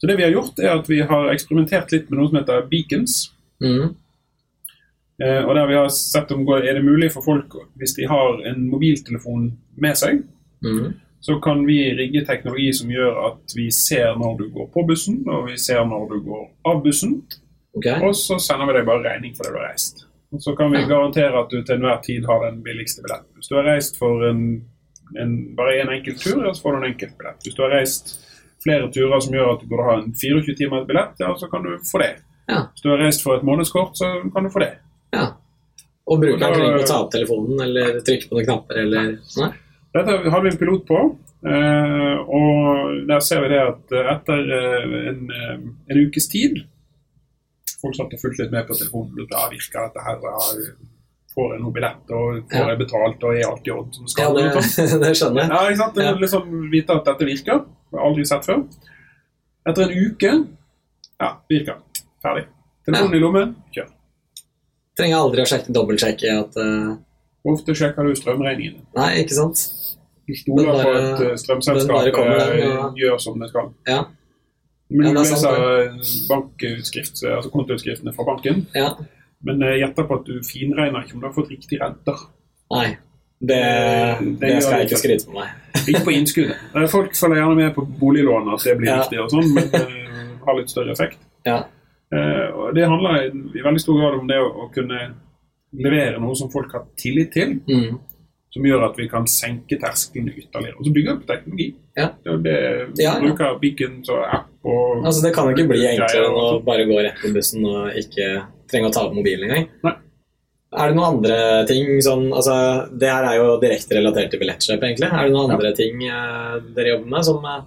Så 0.00 0.06
det 0.06 0.16
vi 0.18 0.26
har 0.26 0.34
gjort, 0.34 0.58
er 0.58 0.74
at 0.76 0.90
vi 0.90 1.00
har 1.00 1.30
eksperimentert 1.32 1.92
litt 1.92 2.10
med 2.10 2.20
noe 2.20 2.28
som 2.28 2.38
heter 2.40 2.66
beacons. 2.70 3.14
Mm. 3.64 3.94
Eh, 5.24 5.42
og 5.46 5.54
der 5.56 5.70
vi 5.70 5.78
har 5.78 5.88
sett 5.88 6.32
om 6.34 6.44
Er 6.52 6.74
det 6.74 6.84
mulig 6.84 7.12
for 7.12 7.24
folk, 7.24 7.54
hvis 7.80 7.94
de 7.96 8.04
har 8.08 8.42
en 8.50 8.68
mobiltelefon 8.68 9.52
med 9.76 9.96
seg, 9.96 10.22
mm. 10.64 10.92
så 11.20 11.38
kan 11.40 11.64
vi 11.66 11.78
rigge 11.96 12.26
teknologi 12.26 12.72
som 12.76 12.90
gjør 12.92 13.22
at 13.30 13.56
vi 13.56 13.70
ser 13.70 14.12
når 14.20 14.36
du 14.38 14.48
går 14.52 14.68
på 14.74 14.84
bussen, 14.88 15.22
og 15.28 15.48
vi 15.48 15.56
ser 15.56 15.84
når 15.84 16.08
du 16.12 16.20
går 16.28 16.44
av 16.64 16.82
bussen. 16.84 17.22
Okay. 17.76 18.00
Og 18.04 18.12
så 18.16 18.38
sender 18.40 18.68
vi 18.68 18.76
deg 18.78 18.86
bare 18.88 19.04
regning 19.04 19.34
for 19.36 19.44
det 19.44 19.54
du 19.54 19.60
har 19.60 19.70
reist. 19.70 20.06
Og 20.32 20.42
så 20.42 20.54
kan 20.56 20.72
vi 20.72 20.78
Ja. 20.80 20.88
garantere 20.88 21.40
at 21.40 21.50
du 21.50 21.62
til 21.62 21.74
enhver 21.76 22.00
tid 22.02 22.24
har 22.24 22.50
den 22.50 22.62
billigste 22.62 23.02
billetten. 23.02 23.32
Hvis 23.34 23.48
du 23.48 23.54
har 23.54 23.64
reist 23.64 23.96
for 23.98 24.24
en, 24.28 24.64
en, 25.16 25.56
bare 25.56 25.80
en 25.80 25.92
enkelt 25.92 26.20
tur, 26.20 26.52
så 26.52 26.62
får 26.62 26.72
du 26.72 26.76
en 26.76 26.92
enkelt 26.92 27.18
billett. 27.18 27.40
Hvis 27.44 27.54
du 27.54 27.62
har 27.62 27.70
reist 27.70 28.18
flere 28.64 28.90
turer 28.92 29.20
som 29.22 29.34
gjør 29.34 29.54
at 29.54 29.62
du 29.62 29.70
burde 29.70 29.88
ha 29.88 29.96
en 30.00 30.14
24 30.14 30.56
timers 30.58 30.86
billett, 30.88 31.18
ja, 31.22 31.32
så 31.38 31.48
kan 31.50 31.66
du 31.66 31.74
få 31.86 32.00
det. 32.02 32.12
Ja. 32.46 32.66
Hvis 32.72 32.84
du 32.84 32.92
har 32.92 33.02
reist 33.02 33.24
for 33.26 33.36
et 33.36 33.46
månedskort, 33.46 33.96
så 33.98 34.12
kan 34.34 34.46
du 34.46 34.52
få 34.52 34.64
det. 34.64 34.72
ja. 35.16 35.32
Og 36.06 36.20
brukeren 36.22 36.54
trenger 36.54 36.76
ikke 36.76 36.84
å 36.84 36.86
ta 36.86 36.96
opp 37.02 37.08
telefonen 37.10 37.62
eller 37.64 37.96
trykke 38.06 38.28
på 38.30 38.36
noen 38.36 38.44
knapper 38.46 38.78
eller 38.84 39.08
Nei? 39.40 39.48
Dette 39.96 40.30
har 40.30 40.42
vi 40.44 40.50
en 40.52 40.58
pilot 40.60 40.84
på, 40.86 41.00
eh, 41.50 42.18
og 42.38 42.92
der 43.08 43.24
ser 43.26 43.40
vi 43.42 43.48
det 43.50 43.58
at 43.62 43.94
etter 44.12 44.52
eh, 44.58 44.96
en, 45.10 45.22
eh, 45.34 45.56
en 45.90 46.02
ukes 46.04 46.28
tid 46.30 46.60
Folk 47.80 47.96
satt 47.98 48.14
og 48.14 48.20
fulgte 48.22 48.44
litt 48.44 48.54
med 48.54 48.64
på 48.66 48.76
telefonen. 48.78 49.26
Ja, 49.28 49.42
virker 49.52 49.84
dette 49.84 50.04
her? 50.06 50.22
Ja, 51.36 51.42
Får 51.42 51.52
jeg 51.52 51.60
noe 51.60 51.72
billett, 51.76 52.10
og 52.16 52.36
får 52.48 52.56
Ja. 52.62 52.68
jeg 52.70 52.78
betalt, 52.80 53.24
og 53.28 53.34
er 53.36 53.46
alt 53.50 53.66
i 53.66 53.70
orden 53.70 53.92
som 53.92 54.04
Ja, 54.06 54.08
skal? 54.08 54.34
det, 54.36 54.62
sånn. 54.64 55.00
det 55.04 55.10
skjønner 55.18 55.42
jeg. 55.42 55.50
Ja, 55.52 55.58
ikke 55.68 55.80
sant? 55.82 55.96
Ja. 56.00 56.12
liksom 56.16 56.70
Vite 56.72 56.96
at 56.96 57.04
dette 57.04 57.24
virker. 57.28 57.58
Det 57.92 57.98
har 57.98 58.06
aldri 58.08 58.24
sett 58.26 58.46
før. 58.46 58.62
Etter 59.68 59.82
en 59.82 59.92
uke 60.06 60.30
Ja, 61.20 61.28
virker. 61.50 61.76
Ferdig. 62.22 62.46
Telefonen 62.86 63.14
i 63.14 63.20
lommen, 63.20 63.54
kjør. 63.74 63.88
Trenger 64.96 65.16
aldri 65.20 65.42
å 65.42 65.48
sjekke, 65.50 65.72
dobbeltsjekke 65.76 66.32
at 66.40 66.56
uh... 66.56 66.96
Ofte 67.46 67.74
sjekker 67.76 68.02
du 68.08 68.14
strømregningene. 68.16 68.80
Nei, 68.96 69.10
ikke 69.22 69.36
sant? 69.36 69.60
Du 70.26 70.32
stoler 70.34 70.72
på 70.72 70.92
at 70.96 71.20
eh, 71.22 71.34
strømselskapet 71.38 72.16
ja. 72.58 72.88
gjør 72.98 73.18
som 73.22 73.36
det 73.38 73.50
skal. 73.52 73.68
Ja. 73.86 74.00
Men 74.90 75.06
Ja, 75.06 75.12
du 75.12 75.20
det 75.20 75.28
er 75.28 75.92
leser 75.92 76.30
bankutskrift, 76.30 77.20
altså 77.26 77.50
kontoutskriftene 77.52 78.14
fra 78.16 78.24
banken, 78.26 78.64
ja. 78.74 78.88
Men 79.46 79.60
jeg 79.62 79.80
gjetter 79.84 80.06
på 80.08 80.16
at 80.20 80.26
du 80.28 80.34
finregner 80.46 81.04
ikke 81.06 81.14
om 81.16 81.22
du 81.22 81.26
har 81.28 81.34
fått 81.36 81.50
riktig 81.54 81.78
renter. 81.80 82.18
Nei. 82.74 82.88
Det, 83.38 83.60
Det- 84.18 84.40
det 84.40 84.62
skal 84.64 84.80
jeg 84.80 84.88
ikke 84.88 84.98
skryte 85.02 85.26
på 85.28 85.34
meg. 85.38 85.48
Ikke 85.86 86.04
på 86.08 86.12
innskuddet. 86.16 86.56
Eh, 86.74 86.86
Folk 86.90 87.12
følger 87.14 87.36
gjerne 87.42 87.56
med 87.58 87.74
på 87.76 87.82
boliglån 88.00 88.48
at 88.54 88.64
det 88.64 88.72
blir 88.80 88.88
Ja. 88.90 88.96
riktig 89.02 89.20
og 89.22 89.28
sånn, 89.30 89.52
men 89.54 89.68
uh, 89.70 90.32
har 90.46 90.56
litt 90.58 90.70
større 90.72 90.90
effekt. 90.96 91.18
Ja. 91.46 91.60
Uh, 92.10 92.72
Det 92.74 92.88
handler 92.88 93.20
i, 93.22 93.28
i 93.58 93.62
veldig 93.62 93.80
stor 93.84 94.00
grad 94.00 94.16
om 94.18 94.26
det 94.26 94.38
å, 94.40 94.48
å 94.64 94.66
kunne 94.74 94.98
levere 95.76 96.18
noe 96.18 96.34
som 96.34 96.50
folk 96.50 96.72
har 96.72 96.86
tillit 96.98 97.30
til, 97.36 97.60
Mm. 97.68 97.98
Som 98.56 98.66
gjør 98.70 98.86
at 98.88 98.98
vi 98.98 99.06
kan 99.12 99.28
senke 99.30 99.78
terskelen 99.80 100.32
ytterligere. 100.32 100.78
Og 100.80 100.88
så 100.88 100.94
bygger 100.96 101.14
vi 101.14 101.22
på 101.22 101.30
teknologi. 101.30 101.68
Ja. 101.96 102.08
Det 102.24 102.56
Ja, 102.98 103.12
ja. 103.12 103.12
bruker 103.22 103.60
Beacon 103.62 104.00
og 104.08 104.24
app 104.24 104.66
og 104.66 105.04
Altså, 105.06 105.22
det 105.26 105.34
kan 105.36 105.46
jo 105.46 105.54
ikke 105.54 105.70
bli 105.70 105.84
enklere 105.92 106.26
enn 106.26 106.40
å 106.40 106.48
bare 106.66 106.88
gå 106.88 106.98
rett 106.98 107.22
på 107.22 107.30
bussen 107.36 107.64
og 107.68 107.94
ikke 108.00 108.26
trenge 108.70 108.90
å 108.90 108.96
ta 108.96 109.06
opp 109.06 109.14
mobilen 109.16 109.46
engang. 109.46 109.70
Nei. 109.86 109.94
Er 110.76 110.90
det 110.90 110.96
noen 110.98 111.14
andre 111.14 111.36
ting 111.68 111.88
sånn 112.04 112.26
altså, 112.34 112.56
Det 112.90 113.08
her 113.08 113.24
er 113.28 113.36
jo 113.38 113.52
direkte 113.62 113.96
relatert 113.96 114.32
til 114.32 114.42
billettkjøp, 114.42 114.82
egentlig. 114.82 115.08
Er 115.08 115.28
det 115.28 115.34
noen 115.36 115.54
andre 115.54 115.70
ting 115.78 116.02
eh, 116.04 116.56
dere 116.76 116.96
jobber 116.96 117.12
med 117.14 117.28
som 117.28 117.46
eh, 117.46 117.62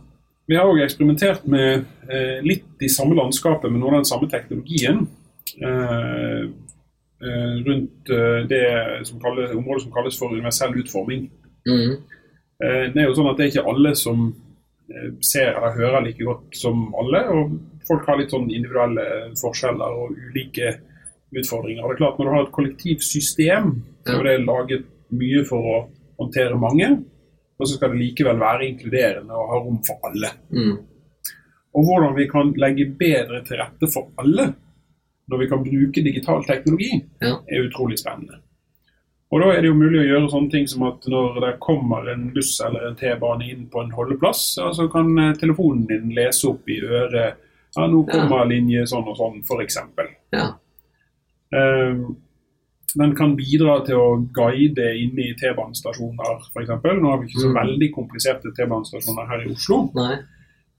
Vi 0.51 0.57
har 0.59 0.67
også 0.67 0.85
eksperimentert 0.85 1.47
med 1.49 1.85
eh, 2.11 2.41
litt 2.45 2.83
i 2.85 2.91
samme 2.91 3.17
landskapet, 3.17 3.71
med 3.71 3.79
noe 3.81 3.93
av 3.93 4.01
den 4.01 4.09
samme 4.11 4.29
teknologien. 4.29 5.05
Eh, 7.19 7.63
rundt 7.67 8.09
eh, 8.09 8.47
det 8.47 9.05
som 9.07 9.19
kalles, 9.19 9.51
området 9.51 9.83
som 9.83 9.91
kalles 9.91 10.19
for 10.19 10.31
universell 10.31 10.75
utforming. 10.79 11.29
mm, 11.67 11.97
Eh, 12.63 12.85
det 12.91 12.99
er 12.99 13.05
jo 13.07 13.15
sånn 13.15 13.29
at 13.31 13.37
det 13.37 13.45
er 13.45 13.51
ikke 13.53 13.69
alle 13.71 13.91
som 13.95 14.33
ser 15.23 15.53
eller 15.53 15.75
hører 15.77 16.01
like 16.03 16.25
godt 16.25 16.55
som 16.59 16.95
alle. 16.99 17.21
og 17.31 17.53
Folk 17.87 18.07
har 18.07 18.17
litt 18.19 18.31
sånn 18.33 18.49
individuelle 18.51 19.05
forskjeller 19.39 19.95
og 19.95 20.11
ulike 20.11 20.73
utfordringer. 21.31 21.83
Og 21.83 21.89
det 21.89 21.95
er 21.95 22.01
klart 22.01 22.19
Når 22.19 22.25
du 22.25 22.31
har 22.33 22.43
et 22.43 22.51
kollektivsystem, 22.57 23.69
så 24.05 24.19
er 24.19 24.23
det 24.23 24.45
laget 24.45 24.85
mye 25.11 25.45
for 25.45 25.59
å 25.61 25.77
håndtere 26.19 26.59
mange. 26.59 26.89
Og 27.59 27.67
så 27.67 27.77
skal 27.77 27.91
det 27.93 28.01
likevel 28.01 28.39
være 28.39 28.67
inkluderende 28.67 29.31
og 29.31 29.49
ha 29.51 29.59
rom 29.63 29.79
for 29.87 30.09
alle. 30.09 30.31
mm, 30.51 30.77
Og 31.75 31.85
hvordan 31.85 32.15
vi 32.15 32.27
kan 32.27 32.53
legge 32.57 32.89
bedre 32.99 33.43
til 33.45 33.57
rette 33.57 33.87
for 33.93 34.09
alle 34.17 34.53
når 35.29 35.39
vi 35.39 35.47
kan 35.47 35.63
bruke 35.63 36.03
digital 36.03 36.43
teknologi, 36.43 37.03
Ja. 37.21 37.35
er 37.51 37.67
utrolig 37.69 37.99
spennende. 37.99 38.39
Og 39.31 39.41
Da 39.41 39.49
er 39.53 39.61
det 39.61 39.67
jo 39.69 39.75
mulig 39.77 39.99
å 40.01 40.07
gjøre 40.09 40.29
sånne 40.31 40.51
ting 40.51 40.65
som 40.67 40.83
at 40.83 41.05
når 41.05 41.39
det 41.41 41.59
kommer 41.59 42.07
en 42.11 42.31
buss 42.33 42.59
eller 42.65 42.87
en 42.87 42.95
T-bane 42.95 43.45
inn 43.51 43.67
på 43.69 43.83
en 43.83 43.91
holdeplass, 43.91 44.55
ja, 44.57 44.71
så 44.73 44.87
kan 44.91 45.17
eh, 45.19 45.33
telefonen 45.37 45.85
din 45.87 46.09
lese 46.15 46.47
opp 46.49 46.67
i 46.67 46.79
øret 46.81 47.35
ja, 47.77 47.85
nå 47.87 48.03
kommer 48.09 48.47
linje 48.49 48.81
sånn 48.89 49.05
og 49.07 49.15
sånn, 49.17 49.43
f.eks. 49.45 49.77
ja. 50.33 50.47
Den 52.97 53.11
kan 53.15 53.35
bidra 53.37 53.75
til 53.85 53.99
å 54.01 54.07
guide 54.33 54.87
inne 54.97 55.27
i 55.29 55.35
T-banestasjoner, 55.37 56.39
f.eks. 56.55 56.69
Nå 56.69 57.11
har 57.11 57.19
vi 57.21 57.27
ikke 57.27 57.43
så 57.43 57.51
Mm. 57.51 57.59
veldig 57.59 57.89
kompliserte 57.93 58.49
T-banestasjoner 58.57 59.27
her 59.29 59.43
i 59.45 59.51
Oslo, 59.53 59.91
Nei. 59.93 60.13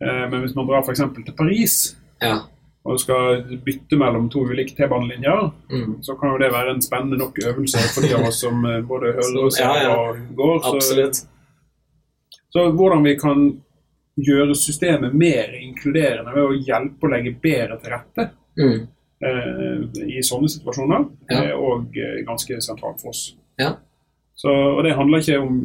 eh, 0.02 0.26
men 0.28 0.42
hvis 0.42 0.56
man 0.56 0.66
drar 0.66 0.82
f.eks. 0.82 0.98
til 1.24 1.34
Paris 1.38 1.96
Ja. 2.20 2.40
Og 2.84 2.96
skal 3.00 3.42
bytte 3.64 3.96
mellom 4.00 4.28
to 4.32 4.40
ulike 4.48 4.74
T-banelinjer, 4.76 5.50
Mm, 5.70 5.98
så 6.02 6.14
kan 6.16 6.32
jo 6.32 6.38
det 6.40 6.52
være 6.52 6.70
en 6.74 6.80
spennende 6.82 7.18
nok 7.20 7.36
øvelse 7.44 7.78
for 7.94 8.00
de 8.06 8.14
av 8.16 8.24
oss 8.28 8.40
som 8.40 8.64
eh, 8.64 8.80
både 8.82 9.12
hører 9.18 9.44
og 9.44 9.52
ser 9.52 9.64
Ja, 9.64 9.82
ja. 9.82 9.96
og 9.98 10.16
går. 10.36 10.60
Så, 10.80 11.26
så 12.50 12.64
hvordan 12.72 13.04
vi 13.04 13.14
kan 13.20 13.44
gjøre 14.20 14.54
systemet 14.58 15.14
mer 15.14 15.52
inkluderende 15.60 16.32
ved 16.34 16.42
å 16.48 16.56
hjelpe 16.66 17.06
å 17.06 17.12
legge 17.12 17.36
bedre 17.42 17.76
til 17.80 17.92
rette 17.94 18.30
Mm, 18.60 18.80
eh, 19.24 19.84
i 20.16 20.22
sånne 20.26 20.48
situasjoner, 20.50 21.04
Ja. 21.30 21.42
er 21.44 21.52
òg 21.54 21.94
eh, 21.96 22.24
ganske 22.26 22.58
sentralt 22.60 23.00
for 23.00 23.12
oss. 23.12 23.36
Ja. 23.60 23.76
Så, 24.34 24.48
og 24.50 24.82
det 24.84 24.96
handler 24.96 25.20
ikke 25.22 25.38
om, 25.40 25.60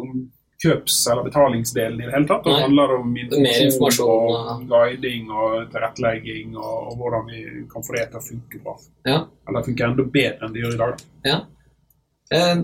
om 0.00 0.30
kjøps- 0.62 1.02
eller 1.12 1.26
betalingsdelen 1.26 2.00
i 2.00 2.06
det 2.06 2.14
hele 2.14 2.28
tatt. 2.28 2.44
Det 2.46 2.54
handler 2.62 2.94
om 2.96 3.12
informasjon, 3.16 4.08
og 4.08 4.64
guiding 4.70 5.28
og 5.30 5.66
tilrettelegging 5.74 6.56
og, 6.56 6.78
og 6.88 6.96
hvordan 7.00 7.28
vi 7.28 7.44
kan 7.72 7.84
få 7.84 7.96
det 7.98 8.06
til 8.08 8.20
å 8.20 8.24
funke 8.24 8.62
bra. 8.64 8.74
Ja. 9.08 9.20
Eller 9.48 9.66
funke 9.66 9.84
enda 9.90 10.08
bedre 10.16 10.48
enn 10.48 10.56
det 10.56 10.64
gjør 10.64 10.74
i 10.74 10.80
dag. 10.80 11.06
Ja. 11.28 11.38
Eh, 12.32 12.56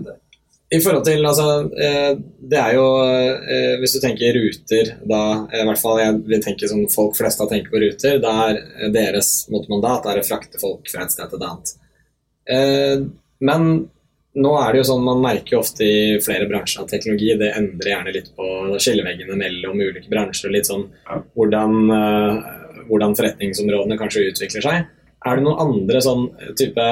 I 0.73 0.79
forhold 0.81 1.05
til, 1.05 1.21
altså, 1.29 1.47
eh, 1.85 2.11
det 2.51 2.57
er 2.59 2.73
jo 2.75 2.85
eh, 3.05 3.75
Hvis 3.79 3.93
du 3.93 3.99
tenker 4.03 4.33
ruter, 4.35 4.89
da 5.07 5.21
i 5.53 5.63
hvert 5.69 5.79
fall 5.79 6.01
jeg 6.01 6.17
vil 6.33 6.41
tenke 6.43 6.67
som 6.67 6.81
folk 6.91 7.13
flest 7.15 7.39
har 7.39 7.51
tenkt 7.51 7.69
på 7.71 7.79
ruter, 7.83 8.17
da 8.23 8.33
er 8.49 8.59
eh, 8.59 8.89
deres 8.95 9.35
måte, 9.53 9.69
mandat 9.71 10.09
er 10.09 10.19
å 10.19 10.25
frakte 10.25 10.59
folk 10.59 10.89
fra 10.89 11.05
et 11.05 11.13
sted 11.13 11.29
til 11.29 11.39
et 11.39 11.49
annet. 11.51 11.75
Men 13.43 13.69
nå 14.35 14.51
er 14.57 14.73
det 14.73 14.79
jo 14.81 14.87
sånn 14.89 15.03
man 15.05 15.21
merker 15.21 15.55
jo 15.55 15.61
ofte 15.61 15.85
i 15.85 16.17
flere 16.23 16.47
bransjer 16.49 16.83
at 16.83 16.89
teknologi 16.89 17.35
det 17.37 17.51
endrer 17.53 17.91
gjerne 17.93 18.13
litt 18.15 18.31
på 18.35 18.47
skilleveggene 18.81 19.37
mellom 19.37 19.77
ulike 19.79 20.09
bransjer. 20.09 20.51
litt 20.51 20.65
sånn 20.65 20.87
hvordan, 21.35 21.75
eh, 21.93 22.51
hvordan 22.89 23.15
forretningsområdene 23.19 23.97
kanskje 23.99 24.27
utvikler 24.31 24.65
seg. 24.65 24.87
Er 25.25 25.35
det 25.37 25.43
noen 25.45 25.61
andre 25.61 26.01
sånn 26.01 26.25
type 26.57 26.87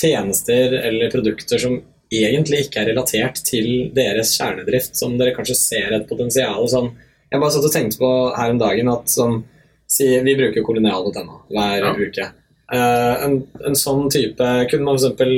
tjenester 0.00 0.74
eller 0.82 1.10
produkter 1.10 1.58
som 1.62 1.78
egentlig 2.12 2.66
ikke 2.66 2.82
er 2.82 2.90
relatert 2.92 3.40
til 3.46 3.90
deres 3.94 4.34
kjernedrift, 4.38 4.94
som 4.98 5.16
dere 5.18 5.34
kanskje 5.34 5.56
ser 5.56 5.94
et 5.96 6.08
potensial 6.08 6.66
sånn 6.68 6.92
Jeg 7.32 7.40
bare 7.40 7.50
satt 7.50 7.64
og 7.66 7.72
tenkte 7.72 7.98
på 7.98 8.08
her 8.36 8.50
om 8.52 8.58
dagen 8.60 8.88
at 8.92 9.06
sånn 9.10 9.42
si, 9.90 10.06
Vi 10.22 10.34
bruker 10.36 10.62
kolonial.no 10.62 11.40
hver 11.50 11.80
Ja. 11.82 11.94
uke. 11.94 12.32
Eh, 12.72 13.24
en, 13.24 13.34
en 13.68 13.76
sånn 13.76 14.06
type 14.08 14.44
Kunne 14.70 14.86
man 14.86 14.96
eksempel 14.96 15.34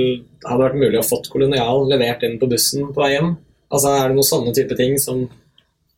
Hadde 0.46 0.60
vært 0.60 0.78
mulig 0.78 1.00
å 1.00 1.06
fått 1.06 1.26
kolonial 1.32 1.88
levert 1.90 2.22
inn 2.22 2.36
på 2.38 2.46
bussen 2.52 2.92
på 2.94 3.02
vei 3.02 3.16
hjem? 3.16 3.32
Altså 3.66 3.90
Er 3.96 4.04
det 4.06 4.14
noen 4.14 4.28
sånne 4.28 4.52
type 4.54 4.76
ting 4.78 4.94
som, 5.02 5.24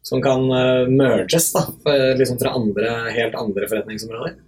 som 0.00 0.22
kan 0.24 0.46
uh, 0.48 0.88
merges 0.88 1.50
da, 1.52 1.66
for, 1.84 2.04
liksom 2.16 2.38
fra 2.40 2.54
andre, 2.56 2.94
helt 3.12 3.36
andre 3.36 3.68
forretningsområder? 3.68 4.38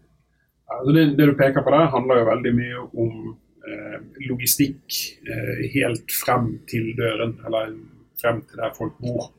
Altså 0.70 0.94
det, 0.96 1.04
det 1.18 1.26
du 1.28 1.34
peker 1.36 1.66
på 1.66 1.74
der, 1.74 1.90
handler 1.92 2.22
jo 2.22 2.28
veldig 2.30 2.52
mye 2.56 2.82
om 3.04 3.12
eh, 3.66 3.96
logistikk 4.28 5.00
eh, 5.26 5.64
helt 5.74 6.14
frem 6.14 6.52
til 6.70 6.92
døren, 6.96 7.34
eller 7.44 7.74
frem 8.22 8.38
til 8.46 8.62
der 8.62 8.72
folk 8.76 8.94
bor. 9.02 9.32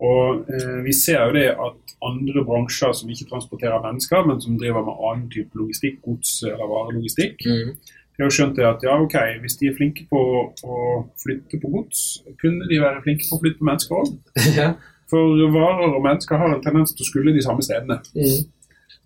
Og 0.00 0.46
eh, 0.50 0.78
Vi 0.84 0.92
ser 0.92 1.20
jo 1.26 1.32
det 1.36 1.48
at 1.54 1.92
andre 2.04 2.44
bransjer 2.44 2.92
som 2.92 3.10
ikke 3.10 3.28
transporterer 3.30 3.82
mennesker, 3.82 4.24
men 4.26 4.40
som 4.40 4.56
driver 4.58 4.82
med 4.84 4.98
annen 5.10 5.28
type 5.30 5.54
logistikk, 5.56 6.00
gods 6.02 6.42
eller 6.42 6.66
varelogistikk, 6.68 7.44
Mm. 7.46 7.76
de 8.18 8.22
har 8.22 8.30
skjønt 8.30 8.56
det 8.56 8.64
at 8.66 8.82
ja, 8.84 8.96
ok, 9.02 9.14
hvis 9.40 9.56
de 9.58 9.66
er 9.68 9.76
flinke 9.76 10.04
på 10.10 10.20
å 10.64 10.80
flytte 11.22 11.58
på 11.62 11.70
gods, 11.72 12.22
kunne 12.40 12.68
de 12.70 12.78
være 12.82 13.02
flinke 13.02 13.24
på 13.30 13.36
å 13.36 13.40
flytte 13.42 13.58
på 13.58 13.68
mennesker 13.70 13.94
òg. 14.02 14.12
ja. 14.60 14.72
For 15.10 15.40
varer 15.52 15.94
og 15.96 16.02
mennesker 16.04 16.36
har 16.38 16.54
en 16.54 16.62
tendens 16.62 16.92
til 16.94 17.04
å 17.04 17.08
skulle 17.08 17.34
de 17.34 17.42
samme 17.42 17.62
stedene. 17.62 18.00
Mm. 18.14 18.44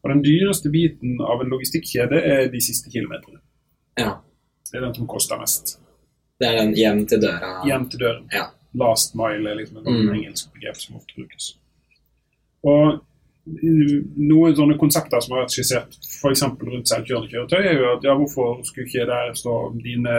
Og 0.02 0.10
Den 0.12 0.22
dyreste 0.22 0.70
biten 0.70 1.18
av 1.20 1.40
en 1.42 1.50
logistikkjede 1.50 2.20
er 2.22 2.48
de 2.52 2.60
siste 2.60 2.90
kilometerne. 2.90 3.40
ja. 3.98 4.16
Det 4.70 4.76
er 4.76 4.82
den 4.84 4.94
som 4.94 5.06
koster 5.08 5.38
mest. 5.40 5.78
Det 6.38 6.46
er 6.46 6.58
den 6.60 6.74
hjem 6.76 7.06
til 7.08 7.22
døra. 7.22 7.62
Hjem 7.64 7.86
til 7.88 8.00
døren. 8.02 8.26
Ja. 8.34 8.42
Last 8.74 9.14
mile 9.16 9.50
er 9.50 9.54
liksom 9.56 9.78
et 9.78 9.86
Mm. 9.86 10.12
engelsk 10.14 10.52
begrep 10.52 10.76
som 10.76 10.96
ofte 10.96 11.14
brukes. 11.16 11.56
Og 12.64 12.98
uh, 13.48 14.02
noen 14.16 14.54
sånne 14.56 14.76
konsepter 14.78 15.20
som 15.24 15.32
har 15.36 15.44
vært 15.46 15.54
skissert 15.56 15.94
f.eks. 16.04 16.42
rundt 16.42 16.88
selvkjørende 16.90 17.30
kjøretøy, 17.32 17.62
er 17.64 17.78
jo 17.78 17.92
at 17.96 18.04
ja, 18.04 18.14
hvorfor 18.14 18.60
skulle 18.64 18.86
ikke 18.86 19.06
der 19.08 19.32
stå 19.34 19.54
dine 19.82 20.18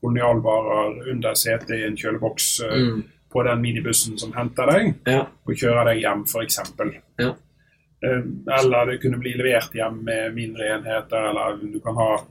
kolonialvarer 0.00 1.10
under 1.12 1.34
setet 1.38 1.70
i 1.78 1.84
en 1.86 1.96
kjøleboks 1.96 2.48
uh, 2.66 2.74
Mm. 2.78 3.02
på 3.30 3.42
den 3.44 3.60
minibussen 3.60 4.18
som 4.18 4.32
henter 4.32 4.66
deg, 4.66 4.94
Ja. 5.06 5.26
og 5.46 5.54
kjører 5.54 5.84
deg 5.92 6.00
hjem, 6.02 6.22
f.eks. 6.26 6.58
Ja. 7.18 7.34
Eh, 8.02 8.22
Eller 8.58 8.86
det 8.86 9.00
kunne 9.02 9.18
bli 9.18 9.32
levert 9.36 9.72
hjem 9.74 10.02
med 10.04 10.34
mindre 10.34 10.64
enheter, 10.78 11.28
eller 11.30 11.56
du 11.72 11.78
kan 11.80 11.94
ha 11.94 12.24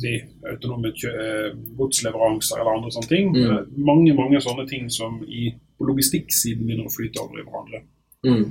si, 0.00 0.12
autonome 0.50 0.88
eh, 0.88 1.50
godsleveranser 1.78 2.60
eller 2.60 2.76
andre 2.78 2.92
sånne 2.94 3.10
ting. 3.10 3.32
Mm. 3.34 3.42
Eh, 3.44 3.64
Mange 3.88 4.14
mange 4.16 4.40
sånne 4.40 4.66
ting 4.68 4.88
som 4.90 5.18
i 5.28 5.50
på 5.76 5.84
logistikksiden 5.84 6.64
begynner 6.64 6.88
å 6.88 6.94
flyte 6.94 7.20
over 7.20 7.40
i 7.40 7.44
hverandre. 7.44 7.82
Mm. 8.24 8.46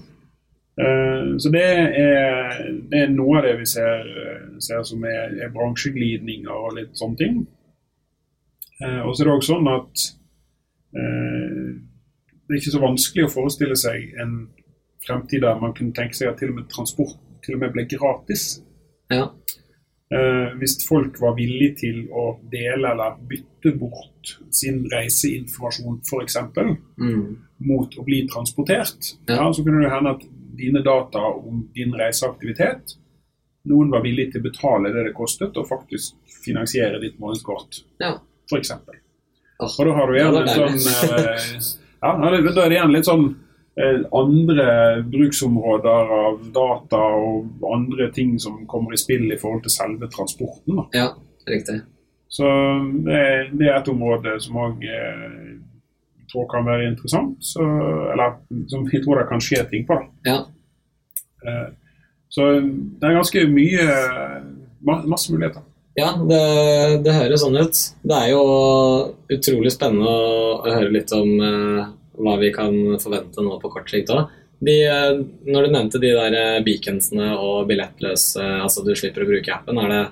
Eh, 0.77 1.31
Så 1.41 1.49
det 1.51 1.63
er, 1.65 2.59
det 2.91 2.99
er 3.01 3.09
noe 3.15 3.39
av 3.39 3.47
det 3.47 3.55
vi 3.63 3.65
ser, 3.65 4.05
ser 4.61 4.83
som 4.85 5.03
er, 5.09 5.33
er 5.41 5.53
bransjeglidninger 5.55 6.51
og 6.53 6.77
litt 6.77 6.93
sånne 6.99 7.17
ting. 7.17 7.41
Og 8.75 9.15
så 9.15 9.23
er 9.23 9.29
det 9.29 9.33
også 9.33 9.53
sånn 9.55 9.69
at 9.71 10.01
eh, 10.99 11.67
det 12.45 12.53
er 12.53 12.59
ikke 12.59 12.73
så 12.75 12.81
vanskelig 12.83 13.25
å 13.25 13.33
forestille 13.33 13.77
seg 13.79 14.11
en 14.21 14.33
fremtid 15.05 15.41
der 15.45 15.57
man 15.61 15.73
kunne 15.77 15.95
tenke 15.95 16.17
seg 16.17 16.29
at 16.29 16.37
til 16.41 16.51
og 16.51 16.59
med 16.59 16.69
transport 16.69 17.15
til 17.45 17.55
og 17.57 17.61
med 17.63 17.73
ble 17.73 17.85
gratis. 17.89 18.59
Ja. 19.13 19.29
Eh, 20.15 20.53
hvis 20.59 20.75
folk 20.87 21.17
var 21.21 21.35
villige 21.37 21.75
til 21.81 22.01
å 22.11 22.25
dele 22.51 22.91
eller 22.91 23.15
bytte 23.29 23.71
bort 23.79 24.35
sin 24.53 24.83
reiseinformasjon 24.91 25.99
f.eks. 26.05 26.37
Mm. 26.99 27.37
mot 27.65 27.97
å 27.97 28.03
bli 28.05 28.27
transportert, 28.27 29.15
Ja. 29.27 29.35
ja. 29.35 29.51
så 29.53 29.63
kunne 29.63 29.81
det 29.83 29.91
hende 29.91 30.15
at 30.15 30.21
dine 30.55 30.81
data 30.83 31.19
om 31.19 31.67
din 31.75 31.91
reiseaktivitet 31.93 32.95
Noen 33.65 33.89
var 33.89 34.03
villig 34.03 34.27
til 34.31 34.41
å 34.41 34.43
betale 34.45 34.91
det 34.93 35.03
det 35.07 35.13
kostet, 35.17 35.55
og 35.57 35.65
faktisk 35.67 36.13
finansiere 36.45 36.99
ditt 37.01 37.17
månedskort, 37.19 37.79
Ja. 37.99 38.19
f.eks. 38.51 38.71
Og 39.59 39.85
da 39.87 39.93
har 39.95 40.07
du 40.07 40.13
igjen 40.13 40.35
litt 40.35 40.53
sånn 40.53 41.17
eh, 41.17 41.61
Ja, 42.03 42.11
da 42.19 42.27
er 42.29 42.69
det- 42.69 42.75
igjen 42.77 42.91
litt 42.93 43.05
sånn 43.05 43.35
andre 44.15 45.03
bruksområder 45.11 46.11
av 46.15 46.37
data 46.55 46.99
og 47.19 47.65
andre 47.75 48.07
ting 48.15 48.37
som 48.39 48.61
kommer 48.71 48.93
i 48.95 48.99
spill 49.01 49.25
i 49.33 49.37
forhold 49.41 49.65
til 49.65 49.73
selve 49.75 50.07
transporten. 50.13 50.77
Da. 50.79 50.85
ja, 50.95 51.07
riktig. 51.49 51.81
Så 52.31 52.47
det, 53.05 53.15
er- 53.15 53.51
det 53.53 53.67
er 53.69 53.77
et 53.81 53.89
område 53.91 54.37
som 54.43 54.55
òg 54.63 54.83
eh, 54.83 55.59
tror 56.31 56.47
kan 56.51 56.65
være 56.67 56.87
interessant. 56.89 57.35
Så, 57.45 57.63
eller 58.13 58.37
som 58.71 58.87
vi 58.87 59.01
tror 59.03 59.19
det 59.21 59.27
kan 59.29 59.43
skje 59.43 59.63
ting 59.69 59.85
på. 59.87 59.99
Da. 59.99 60.31
Ja. 60.31 60.39
Eh, 61.45 61.67
så 62.29 62.47
det 62.59 63.05
er 63.09 63.19
ganske 63.19 63.45
mye 63.47 63.85
Masse 64.85 65.31
muligheter. 65.33 65.63
Ja, 65.97 66.11
det, 66.27 66.39
det 67.05 67.13
høres 67.15 67.41
sånn 67.41 67.55
ut. 67.57 67.77
Det 68.05 68.17
er 68.17 68.27
jo 68.33 68.41
utrolig 69.31 69.71
spennende 69.73 70.11
å, 70.11 70.57
høre 70.67 70.91
litt 70.93 71.13
om 71.15 71.31
eh, 71.41 71.85
hva 72.17 72.37
vi 72.41 72.51
kan 72.55 72.73
forvente 73.01 73.43
nå 73.43 73.59
på 73.61 73.71
kort 73.73 73.89
sikt 73.91 74.11
òg. 74.15 74.27
Når 74.65 75.65
du 75.65 75.73
nevnte 75.73 75.99
de 76.01 76.13
der 76.15 76.35
eh, 76.39 76.61
beaconsene 76.65 77.33
og 77.37 77.67
billettløse, 77.69 78.41
altså 78.63 78.85
du 78.85 78.93
slipper 78.95 79.25
å 79.25 79.29
bruke 79.29 79.51
appen, 79.53 79.77
er 79.83 79.91
det 79.91 80.03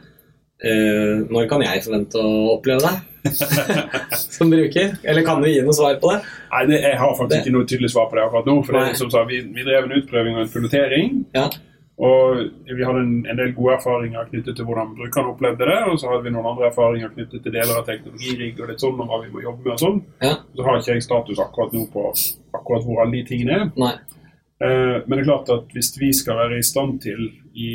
uh, 0.68 1.24
Når 1.32 1.48
kan 1.50 1.64
jeg 1.64 1.84
forvente 1.86 2.20
å 2.20 2.34
oppleve 2.58 2.84
det 2.84 3.32
som 4.36 4.52
bruker? 4.52 4.98
Eller 5.04 5.26
kan 5.26 5.42
du 5.42 5.48
gi 5.48 5.62
noe 5.64 5.76
svar 5.76 5.96
på 6.02 6.12
det? 6.12 6.20
Nei, 6.52 6.64
det, 6.70 6.82
Jeg 6.84 7.00
har 7.00 7.14
faktisk 7.16 7.34
Det- 7.34 7.42
ikke 7.46 7.56
noe 7.56 7.70
tydelig 7.72 7.92
svar 7.96 8.10
på 8.12 8.20
det 8.20 8.26
akkurat 8.26 8.50
nå. 8.52 8.58
for 8.68 8.80
det, 8.80 8.98
som 9.00 9.12
sa, 9.14 9.24
vi, 9.30 9.42
vi 9.56 9.64
drev 9.64 9.88
en 9.88 9.96
utprøving 10.02 10.36
og 10.38 10.44
en 10.46 10.54
pilotering. 10.54 11.14
Ja. 11.36 11.48
Og 12.02 12.40
vi 12.66 12.82
hadde 12.84 13.02
en, 13.06 13.26
en 13.30 13.38
del 13.38 13.52
gode 13.54 13.76
erfaringer 13.76 14.26
knyttet 14.32 14.56
til 14.58 14.66
hvordan 14.66 14.96
brukerne 14.98 15.30
opplevde 15.30 15.68
det. 15.70 15.76
Og 15.92 16.00
så 16.02 16.10
hadde 16.10 16.24
vi 16.26 16.32
noen 16.34 16.48
andre 16.50 16.72
erfaringer 16.72 17.12
knyttet 17.14 17.44
til 17.46 17.54
deler 17.54 17.76
av 17.78 17.86
teknologirigg 17.86 18.58
og 18.64 18.72
litt 18.72 18.82
sånn, 18.82 18.98
og 19.04 19.12
hva 19.12 19.20
vi 19.22 19.30
må 19.36 19.44
jobbe 19.44 19.62
med 19.68 19.76
og 19.76 19.84
sånn. 19.84 20.00
Ja. 20.26 20.32
Så 20.58 20.66
har 20.66 20.80
ikke 20.80 20.96
jeg 20.98 21.06
status 21.06 21.42
akkurat 21.44 21.76
nå 21.78 21.84
på 21.94 22.08
akkurat 22.58 22.88
hvor 22.88 23.04
alle 23.04 23.20
de 23.20 23.24
tingene 23.30 23.60
er. 23.60 23.70
Nei. 23.78 23.94
Eh, 24.64 24.98
men 25.06 25.14
det 25.14 25.22
er 25.22 25.30
klart 25.30 25.54
at 25.54 25.76
hvis 25.76 25.92
vi 26.02 26.10
skal 26.18 26.40
være 26.42 26.58
i 26.58 26.66
stand 26.66 26.98
til 27.06 27.28
i 27.54 27.70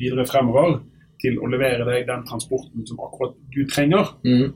videre 0.00 0.26
fremover 0.28 0.78
til 1.20 1.40
å 1.40 1.48
levere 1.52 1.84
deg 1.88 2.06
den 2.08 2.22
transporten 2.28 2.84
som 2.88 3.00
akkurat 3.04 3.34
du 3.56 3.64
trenger, 3.72 4.14
Mm. 4.24 4.52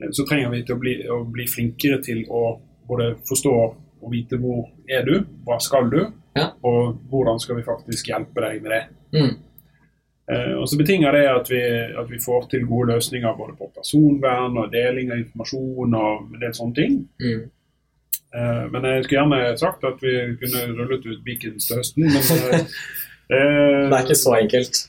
eh, 0.00 0.10
så 0.10 0.26
trenger 0.26 0.50
vi 0.50 0.62
til 0.66 0.74
å 0.74 0.80
bli, 0.82 0.96
å 1.06 1.22
bli 1.30 1.46
flinkere 1.46 2.02
til 2.02 2.24
å 2.30 2.58
både 2.88 3.14
forstå 3.30 3.54
og 4.02 4.10
vite 4.12 4.36
hvor 4.42 4.66
er 4.90 5.06
du, 5.06 5.14
hva 5.46 5.60
skal 5.62 5.86
du, 5.90 6.00
Ja. 6.34 6.48
og 6.66 6.96
hvordan 7.10 7.38
skal 7.38 7.60
vi 7.60 7.66
faktisk 7.66 8.08
hjelpe 8.10 8.42
deg 8.42 8.62
med 8.62 8.72
det. 8.74 8.84
Mm. 9.14 9.34
Eh, 10.32 10.54
og 10.58 10.64
så 10.68 10.78
betinger 10.80 11.12
det 11.12 11.26
at 11.30 11.50
vi, 11.52 11.60
at 12.00 12.08
vi 12.10 12.18
får 12.24 12.48
til 12.50 12.64
gode 12.66 12.94
løsninger 12.94 13.36
både 13.36 13.54
på 13.58 13.68
personvern 13.76 14.56
og 14.58 14.72
deling 14.72 15.12
av 15.12 15.20
informasjon 15.20 15.94
og 16.00 16.34
en 16.34 16.40
del 16.40 16.56
sånne 16.56 16.78
ting. 16.80 16.96
Mm. 17.20 17.44
Eh, 18.34 18.64
men 18.72 18.88
jeg 18.88 19.04
skulle 19.04 19.20
gjerne 19.20 19.58
sagt 19.60 19.86
at 19.86 20.02
vi 20.02 20.14
kunne 20.40 20.66
rullet 20.74 21.06
ut 21.06 21.22
Beacons 21.26 21.68
til 21.68 21.78
høsten, 21.78 22.08
men 22.08 22.22
eh, 22.34 22.60
eh, 23.36 23.80
Det 23.84 23.94
er 23.94 24.02
ikke 24.02 24.22
så 24.24 24.36
enkelt. 24.40 24.84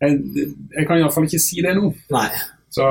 jeg, 0.00 0.20
jeg 0.78 0.86
kan 0.86 0.98
iallfall 1.02 1.28
ikke 1.28 1.42
si 1.42 1.60
det 1.64 1.74
nå. 1.76 1.92
Nei. 2.14 2.28
Så, 2.72 2.86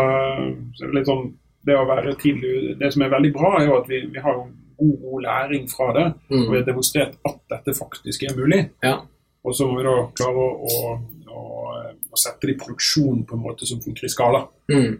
så 0.77 0.85
det 0.85 0.99
litt 0.99 1.09
sånn 1.09 1.31
det 1.65 1.75
å 1.77 1.85
være 1.85 2.13
tidlig 2.21 2.75
Det 2.79 2.89
som 2.93 3.03
er 3.05 3.13
veldig 3.13 3.31
bra, 3.33 3.55
er 3.57 3.67
jo 3.69 3.77
at 3.79 3.89
vi, 3.89 4.03
vi 4.13 4.21
har 4.21 4.37
jo 4.37 4.47
god, 4.81 4.97
god 5.05 5.23
læring 5.27 5.69
fra 5.71 5.87
det. 5.97 6.05
Og 6.31 6.35
vi 6.37 6.43
Mm. 6.47 6.53
har 6.57 6.65
demonstrert 6.67 7.15
at 7.29 7.39
dette 7.53 7.77
faktisk 7.77 8.23
er 8.27 8.35
mulig. 8.37 8.61
Ja. 8.83 8.97
Og 9.45 9.55
så 9.57 9.65
må 9.69 9.77
vi 9.79 9.85
da 9.87 9.95
klare 10.17 10.43
å, 10.43 10.49
å, 10.67 10.99
å, 11.31 12.17
sette 12.17 12.47
det 12.49 12.55
i 12.55 12.59
produksjon 12.59 13.23
på 13.25 13.37
en 13.37 13.41
måte 13.45 13.65
som 13.65 13.79
funker 13.81 14.05
i 14.05 14.11
skala. 14.11 14.43
Mm. 14.69 14.99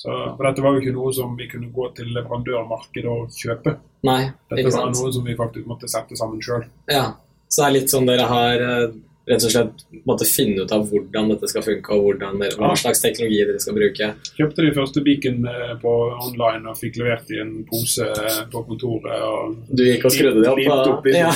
Så, 0.00 0.08
for 0.36 0.46
dette 0.46 0.62
var 0.64 0.76
jo 0.76 0.80
ikke 0.80 0.94
noe 0.96 1.12
som 1.12 1.34
vi 1.36 1.48
kunne 1.50 1.72
gå 1.74 1.86
til 1.96 2.06
leverandørmarkedet 2.14 3.10
og 3.10 3.34
kjøpe. 3.36 3.74
Nei, 4.08 4.30
Dette 4.48 4.62
ikke 4.62 4.76
var 4.78 4.92
noe 4.94 5.12
som 5.12 5.24
vi 5.26 5.34
faktisk 5.36 5.66
måtte 5.68 5.90
sette 5.92 6.16
sammen 6.16 6.40
sjøl. 6.44 6.62
Ja, 6.88 7.10
så 7.50 7.62
det 7.62 7.66
er 7.66 7.74
litt 7.80 7.92
sånn 7.92 8.06
dere 8.08 8.28
har 8.30 8.62
eh, 8.64 8.94
rett 9.28 9.44
og 9.44 9.52
slett 9.52 9.82
måtte 10.08 10.26
finne 10.26 10.64
ut 10.64 10.72
av 10.72 10.86
hvordan 10.88 11.28
dette 11.32 11.50
skal 11.50 11.62
funke, 11.62 11.92
og 11.94 12.06
hvordan 12.06 12.40
hva 12.58 12.70
slags 12.78 13.02
teknologi 13.02 13.42
dere 13.44 13.60
skal 13.62 13.76
bruke. 13.76 14.08
Kjøpte 14.38 14.64
de 14.64 14.72
første 14.76 15.02
Beacon 15.06 15.44
eh, 15.50 15.74
på 15.82 15.94
online 16.28 16.72
og 16.72 16.78
fikk 16.80 16.96
levert 17.02 17.30
i 17.34 17.40
en 17.42 17.52
pose 17.68 18.06
eh, 18.08 18.40
på 18.50 18.64
kontoret. 18.68 19.20
Og 19.20 19.58
Du 19.70 19.84
gikk 19.84 20.08
og 20.08 20.16
skrudde 20.16 20.42
det 20.44 20.50
opp, 20.50 20.88
opp 20.96 21.10
ja. 21.12 21.30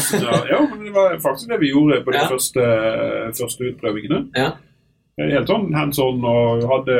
ja, 0.51 0.61
men 0.71 0.89
det 0.89 0.95
var 0.97 1.19
faktisk 1.23 1.53
det 1.53 1.61
vi 1.63 1.75
gjorde 1.75 2.01
på 2.07 2.15
de 2.17 2.23
Ja. 2.23 2.29
første, 2.31 2.67
første 3.39 3.71
utprøvingene. 3.71 4.25
Ja. 4.39 4.53
Helt 5.21 5.47
sånn 5.51 5.71
hands 5.77 6.01
on 6.03 6.25
og 6.27 6.65
hadde 6.67 6.99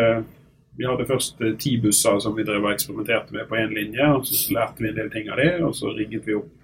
vi 0.77 0.87
hadde 0.89 1.07
først 1.07 1.41
eh, 1.43 1.55
ti 1.61 1.77
busser 1.83 2.19
som 2.23 2.35
vi 2.35 2.45
drev 2.47 2.65
og 2.65 2.73
eksperimenterte 2.75 3.35
med 3.35 3.47
på 3.51 3.59
én 3.61 3.75
linje. 3.75 4.09
og 4.11 4.27
Så 4.27 4.53
lærte 4.55 4.83
vi 4.83 4.91
en 4.91 4.99
del 4.99 5.11
ting 5.13 5.31
av 5.31 5.39
det, 5.39 5.51
og 5.63 5.75
så 5.79 5.93
rigget 5.95 6.27
vi 6.27 6.35
opp 6.39 6.51
eh, 6.51 6.64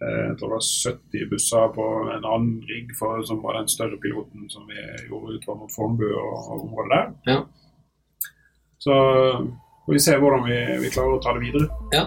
jeg 0.00 0.36
tror 0.40 0.48
det 0.48 0.56
var 0.56 0.66
70 0.66 1.26
busser 1.28 1.72
på 1.74 1.86
en 2.08 2.24
annen 2.24 2.54
rigg 2.70 2.94
for, 2.96 3.20
som 3.28 3.42
var 3.44 3.58
den 3.58 3.68
større 3.68 3.98
piloten 4.00 4.46
som 4.48 4.64
vi 4.70 4.78
gjorde 5.10 5.36
utover 5.36 5.58
mot 5.60 5.74
Fornebu 5.74 6.06
og, 6.08 6.38
og 6.38 6.62
området 6.64 6.94
der. 6.94 7.10
Ja. 7.34 7.40
Så 8.80 8.96
får 9.84 9.92
vi 9.92 10.00
se 10.00 10.16
hvordan 10.16 10.46
vi, 10.48 10.58
vi 10.86 10.92
klarer 10.94 11.18
å 11.18 11.20
ta 11.20 11.36
det 11.36 11.44
videre. 11.44 11.68
Ja. 11.92 12.06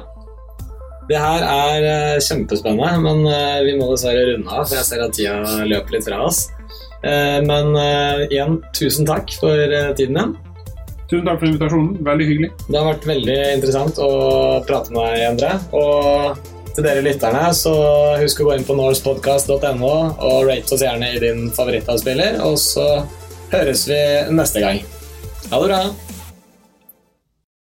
Det 1.09 1.19
her 1.19 1.43
er 1.43 1.85
eh, 1.89 2.21
kjempespennende, 2.23 3.01
men 3.03 3.27
eh, 3.27 3.59
vi 3.67 3.75
må 3.77 3.89
dessverre 3.91 4.23
runde 4.29 4.49
av, 4.49 4.63
for 4.63 4.79
jeg 4.79 4.87
ser 4.87 5.03
at 5.03 5.17
tida 5.17 5.65
løper 5.67 5.97
litt 5.97 6.07
fra 6.07 6.21
oss. 6.25 6.45
Eh, 7.03 7.39
men 7.43 7.75
eh, 7.75 8.23
igjen, 8.29 8.61
tusen 8.77 9.07
takk 9.07 9.33
for 9.41 9.59
eh, 9.67 9.91
tiden 9.99 10.19
din. 10.19 10.33
Tusen 11.11 11.27
takk 11.27 11.41
for 11.41 11.49
invitasjonen. 11.49 11.97
Veldig 12.07 12.27
hyggelig. 12.29 12.51
Det 12.69 12.79
har 12.79 12.87
vært 12.87 13.09
veldig 13.09 13.37
interessant 13.57 13.99
å 14.01 14.11
prate 14.67 14.95
med 14.95 15.03
deg, 15.03 15.25
Endre. 15.27 15.51
Og 15.75 16.52
til 16.73 16.87
dere 16.87 17.03
lytterne, 17.05 17.43
så 17.55 17.73
husk 18.21 18.41
å 18.41 18.47
gå 18.49 18.55
inn 18.57 18.65
på 18.67 18.77
norspodcast.no 18.77 19.91
og 19.91 20.47
rate 20.49 20.73
oss 20.73 20.85
gjerne 20.85 21.11
i 21.13 21.21
din 21.21 21.45
favorittavspiller, 21.53 22.39
og 22.45 22.57
så 22.61 22.87
høres 23.53 23.85
vi 23.89 24.01
neste 24.33 24.63
gang. 24.63 24.81
Ha 25.51 25.61
det 25.61 25.69
bra! 25.69 26.12